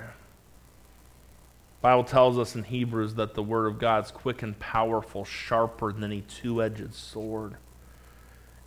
[1.81, 5.93] Bible tells us in Hebrews that the word of God is quick and powerful, sharper
[5.93, 7.55] than any two-edged sword.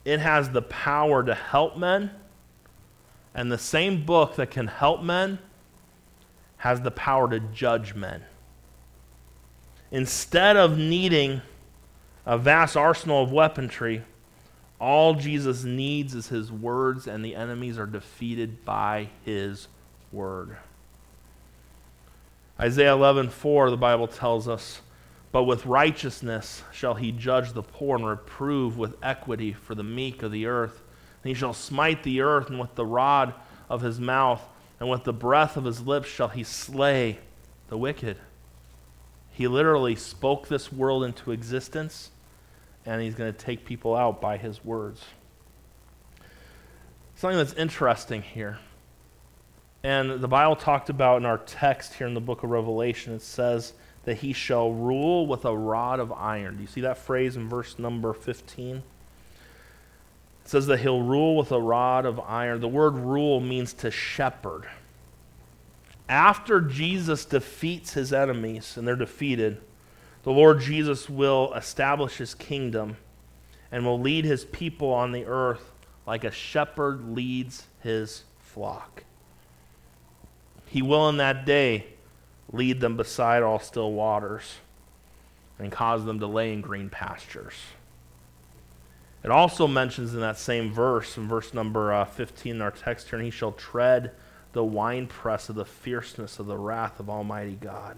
[0.05, 2.11] It has the power to help men,
[3.35, 5.39] and the same book that can help men
[6.61, 8.23] has the power to judge men.
[9.91, 11.41] Instead of needing
[12.25, 14.03] a vast arsenal of weaponry.
[14.79, 19.67] All Jesus needs is his words, and the enemies are defeated by his
[20.11, 20.57] word.
[22.59, 24.81] Isaiah 11:4 the Bible tells us,
[25.31, 30.21] "But with righteousness shall he judge the poor and reprove with equity for the meek
[30.23, 30.81] of the earth.
[31.23, 33.33] And he shall smite the earth, and with the rod
[33.69, 34.47] of his mouth
[34.81, 37.19] and with the breath of his lips shall he slay
[37.69, 38.17] the wicked."
[39.31, 42.09] He literally spoke this world into existence,
[42.83, 45.05] and he's going to take people out by his words.
[47.13, 48.57] Something that's interesting here.
[49.83, 53.21] And the Bible talked about in our text here in the book of Revelation, it
[53.21, 53.73] says
[54.05, 56.55] that he shall rule with a rod of iron.
[56.55, 58.81] Do you see that phrase in verse number 15?
[60.43, 62.61] Says that he'll rule with a rod of iron.
[62.61, 64.67] The word rule means to shepherd
[66.11, 69.61] after Jesus defeats his enemies and they're defeated,
[70.23, 72.97] the Lord Jesus will establish his kingdom
[73.71, 75.71] and will lead his people on the earth
[76.05, 79.05] like a shepherd leads his flock.
[80.65, 81.85] He will in that day
[82.51, 84.55] lead them beside all still waters
[85.57, 87.53] and cause them to lay in green pastures.
[89.23, 93.09] It also mentions in that same verse, in verse number uh, 15 in our text
[93.09, 94.11] here, and he shall tread
[94.53, 97.97] the winepress of the fierceness of the wrath of Almighty God.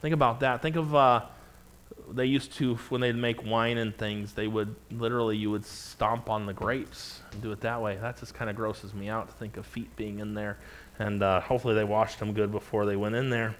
[0.00, 0.62] Think about that.
[0.62, 1.22] Think of uh,
[2.12, 6.28] they used to when they'd make wine and things they would literally you would stomp
[6.28, 9.28] on the grapes and do it that way that just kind of grosses me out
[9.28, 10.58] to think of feet being in there
[10.98, 13.54] and uh, hopefully they washed them good before they went in there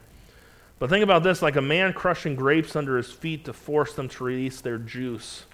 [0.79, 4.09] but think about this like a man crushing grapes under his feet to force them
[4.09, 5.45] to release their juice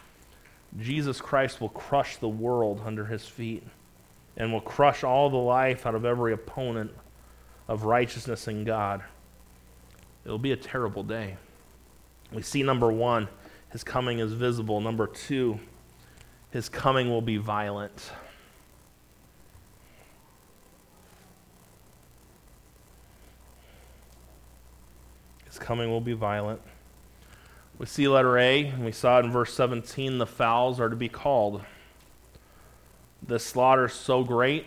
[0.78, 3.62] jesus christ will crush the world under his feet
[4.36, 6.90] and will crush all the life out of every opponent
[7.68, 9.02] of righteousness in god
[10.24, 11.36] it'll be a terrible day
[12.32, 13.28] we see number one,
[13.72, 14.80] his coming is visible.
[14.80, 15.58] Number two,
[16.50, 18.12] his coming will be violent.
[25.46, 26.60] His coming will be violent.
[27.80, 30.96] We see letter A, and we saw it in verse 17 the fowls are to
[30.96, 31.62] be called.
[33.26, 34.66] The slaughter is so great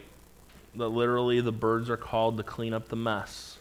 [0.74, 3.59] that literally the birds are called to clean up the mess.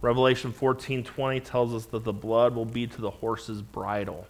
[0.00, 4.26] Revelation 14:20 tells us that the blood will be to the horse's bridle.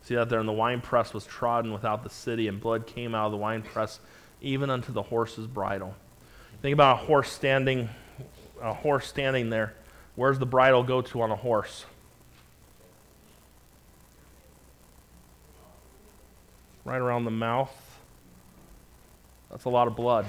[0.00, 3.26] See that there, and the winepress was trodden without the city, and blood came out
[3.26, 4.00] of the winepress
[4.40, 5.94] even unto the horse's bridle.
[6.62, 7.90] Think about a horse standing,
[8.62, 9.74] a horse standing there.
[10.14, 11.84] Where's the bridle go to on a horse?
[16.88, 18.00] Right around the mouth.
[19.50, 20.24] That's a lot of blood.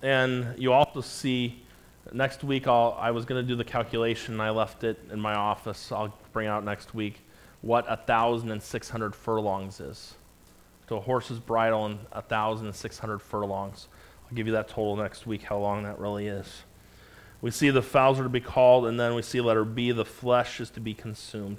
[0.00, 1.62] And you also see
[2.10, 5.34] next week, I'll, I was going to do the calculation, I left it in my
[5.34, 5.92] office.
[5.92, 7.20] I'll bring out next week
[7.60, 10.14] what 1,600 furlongs is.
[10.86, 13.88] To a horse's bridle and 1,600 furlongs.
[14.24, 16.62] I'll give you that total next week, how long that really is.
[17.42, 20.06] We see the fowls are to be called, and then we see letter B, the
[20.06, 21.58] flesh is to be consumed.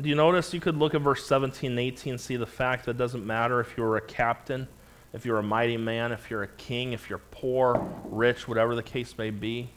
[0.00, 2.84] Do you notice you could look at verse 17 and 18 and see the fact
[2.84, 4.68] that it doesn't matter if you're a captain
[5.16, 8.82] if you're a mighty man, if you're a king, if you're poor, rich, whatever the
[8.82, 9.70] case may be,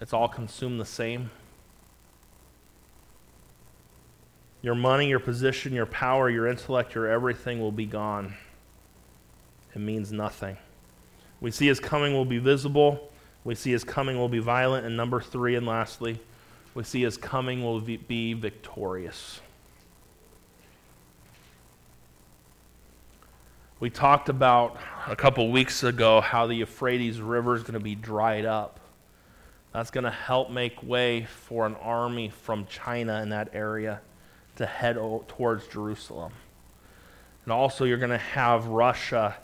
[0.00, 1.30] it's all consumed the same.
[4.62, 8.34] Your money, your position, your power, your intellect, your everything will be gone.
[9.74, 10.56] It means nothing.
[11.40, 13.10] We see his coming will be visible.
[13.42, 14.86] We see his coming will be violent.
[14.86, 16.20] And number three, and lastly,
[16.76, 19.40] we see his coming will be victorious.
[23.80, 27.94] We talked about a couple weeks ago how the Euphrates River is going to be
[27.94, 28.78] dried up.
[29.72, 34.02] That's going to help make way for an army from China in that area
[34.56, 34.96] to head
[35.28, 36.32] towards Jerusalem.
[37.44, 39.34] And also, you're going to have Russia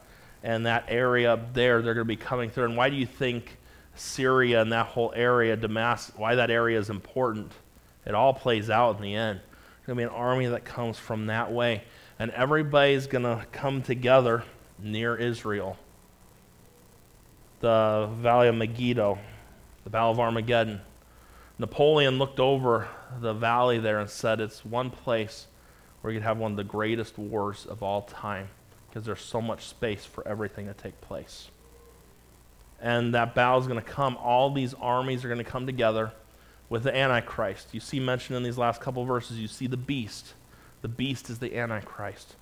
[0.43, 2.64] and that area up there, they're going to be coming through.
[2.64, 3.57] And why do you think
[3.95, 7.53] Syria and that whole area, Damascus, why that area is important?
[8.07, 9.40] It all plays out in the end.
[9.40, 11.84] There's going to be an army that comes from that way
[12.18, 14.45] and everybody's going to come together
[14.78, 15.76] near Israel.
[17.59, 19.18] The Valley of Megiddo,
[19.84, 20.80] the Battle of Armageddon.
[21.59, 22.88] Napoleon looked over
[23.20, 25.47] the valley there and said it's one place
[26.01, 28.49] where you could have one of the greatest wars of all time
[28.88, 31.49] because there's so much space for everything to take place.
[32.83, 34.18] And that battle is going to come.
[34.18, 36.12] All these armies are going to come together
[36.68, 37.68] with the Antichrist.
[37.72, 40.35] You see mentioned in these last couple verses, you see the beast
[40.83, 42.35] the beast is the Antichrist.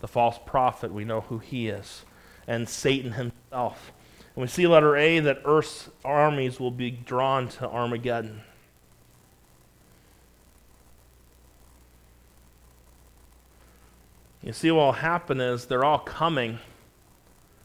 [0.00, 2.04] The false prophet, we know who he is.
[2.46, 3.92] And Satan himself.
[4.34, 8.42] And we see letter A that Earth's armies will be drawn to Armageddon.
[14.42, 16.60] You see, what will happen is they're all coming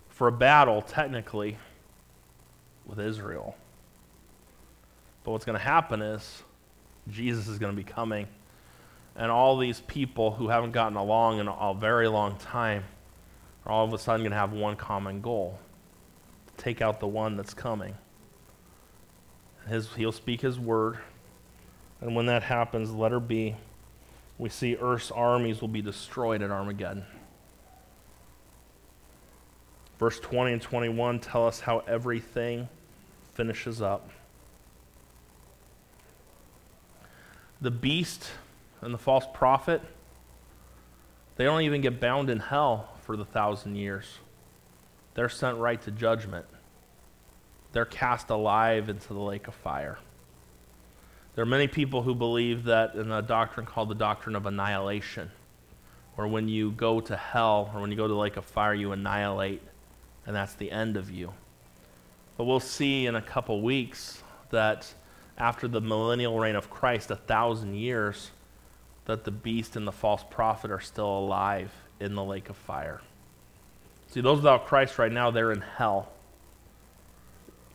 [0.10, 1.58] for a battle, technically,
[2.86, 3.56] with Israel.
[5.24, 6.44] But what's going to happen is
[7.10, 8.28] Jesus is going to be coming
[9.16, 12.84] and all these people who haven't gotten along in a very long time
[13.66, 15.60] are all of a sudden going to have one common goal
[16.48, 17.96] to take out the one that's coming.
[19.68, 20.98] His, he'll speak his word.
[22.02, 23.56] And when that happens, letter B,
[24.38, 27.06] we see Earth's armies will be destroyed at Armageddon.
[30.04, 32.68] Verse 20 and 21 tell us how everything
[33.36, 34.10] finishes up.
[37.62, 38.30] The beast
[38.82, 39.82] and the false prophet,
[41.38, 44.18] they don't even get bound in hell for the thousand years.
[45.14, 46.48] They're sent right to judgment.
[47.72, 50.00] They're cast alive into the lake of fire.
[51.36, 55.32] There are many people who believe that in a doctrine called the doctrine of annihilation,
[56.16, 58.74] where when you go to hell or when you go to the lake of fire,
[58.74, 59.62] you annihilate,
[60.26, 61.34] and that's the end of you.
[62.38, 64.94] But we'll see in a couple weeks that
[65.38, 68.32] after the millennial reign of Christ, a thousand years,
[69.06, 73.02] that the beast and the false prophet are still alive in the lake of fire.
[74.08, 76.12] See, those without Christ right now, they're in hell.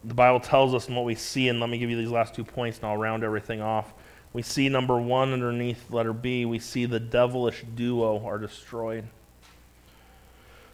[0.04, 2.34] The Bible tells us and what we see, and let me give you these last
[2.34, 3.92] two points and I'll round everything off.
[4.32, 9.08] We see number one underneath letter B, we see the devilish duo are destroyed.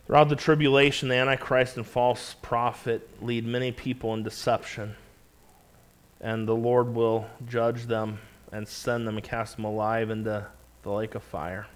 [0.06, 4.96] Throughout the tribulation, the Antichrist and false prophet lead many people in deception.
[6.20, 8.18] And the Lord will judge them
[8.52, 10.46] and send them and cast them alive into
[10.82, 11.66] the lake of fire.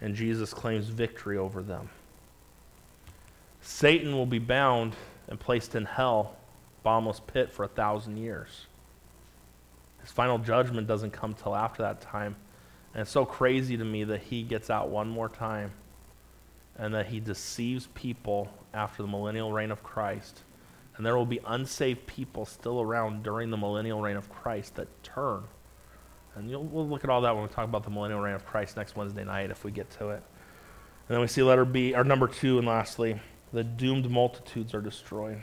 [0.00, 1.90] And Jesus claims victory over them.
[3.60, 4.96] Satan will be bound
[5.28, 6.36] and placed in hell,
[6.82, 8.66] bottomless pit, for a thousand years.
[10.00, 12.36] His final judgment doesn't come till after that time.
[12.94, 15.72] And it's so crazy to me that he gets out one more time
[16.78, 20.42] and that he deceives people after the millennial reign of Christ.
[20.96, 24.88] And there will be unsaved people still around during the millennial reign of Christ that
[25.02, 25.44] turn.
[26.34, 28.76] And we'll look at all that when we talk about the millennial reign of Christ
[28.76, 30.22] next Wednesday night if we get to it.
[31.08, 33.20] And then we see letter B, or number two, and lastly,
[33.52, 35.40] the doomed multitudes are destroyed.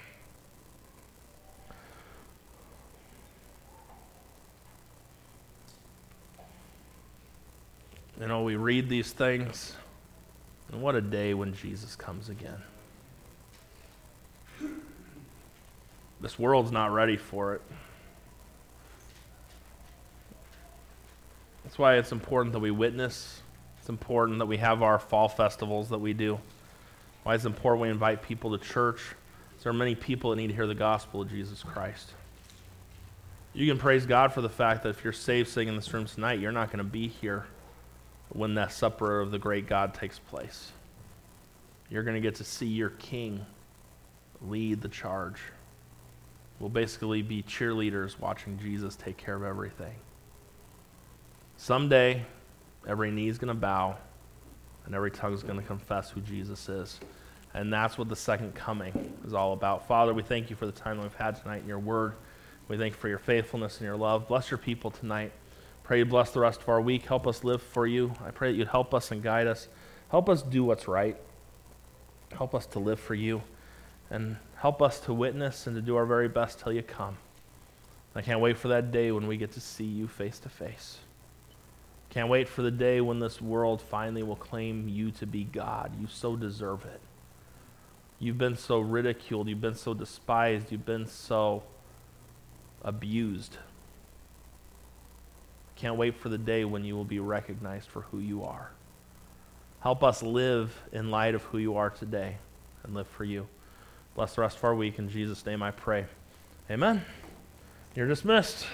[8.20, 9.76] You know, we read these things,
[10.72, 12.62] and what a day when Jesus comes again.
[16.22, 17.62] This world's not ready for it.
[21.64, 23.42] That's why it's important that we witness.
[23.80, 26.40] It's important that we have our fall festivals that we do.
[27.24, 29.02] Why it's important we invite people to church.
[29.62, 32.12] There are many people that need to hear the gospel of Jesus Christ.
[33.54, 36.06] You can praise God for the fact that if you're saved sitting in this room
[36.06, 37.46] tonight, you're not going to be here
[38.30, 40.72] when that supper of the great God takes place.
[41.90, 43.46] You're going to get to see your king
[44.42, 45.40] lead the charge.
[46.60, 49.96] We'll basically be cheerleaders watching Jesus take care of everything.
[51.58, 52.26] Someday,
[52.88, 53.98] every knee is going to bow
[54.86, 57.00] and every tongue is going to confess who Jesus is.
[57.54, 59.88] And that's what the second coming is all about.
[59.88, 62.14] Father, we thank you for the time that we've had tonight in your word.
[62.68, 64.28] We thank you for your faithfulness and your love.
[64.28, 65.32] Bless your people tonight.
[65.86, 67.06] Pray you bless the rest of our week.
[67.06, 68.12] Help us live for you.
[68.26, 69.68] I pray that you'd help us and guide us.
[70.10, 71.16] Help us do what's right.
[72.32, 73.44] Help us to live for you.
[74.10, 77.18] And help us to witness and to do our very best till you come.
[78.16, 80.98] I can't wait for that day when we get to see you face to face.
[82.10, 85.92] Can't wait for the day when this world finally will claim you to be God.
[86.02, 87.02] You so deserve it.
[88.18, 89.50] You've been so ridiculed.
[89.50, 90.72] You've been so despised.
[90.72, 91.62] You've been so
[92.84, 93.58] abused.
[95.76, 98.72] Can't wait for the day when you will be recognized for who you are.
[99.82, 102.38] Help us live in light of who you are today
[102.84, 103.48] and live for you.
[104.16, 104.98] Bless the rest of our week.
[104.98, 106.06] In Jesus' name I pray.
[106.72, 107.04] Amen.
[107.94, 108.64] You're dismissed.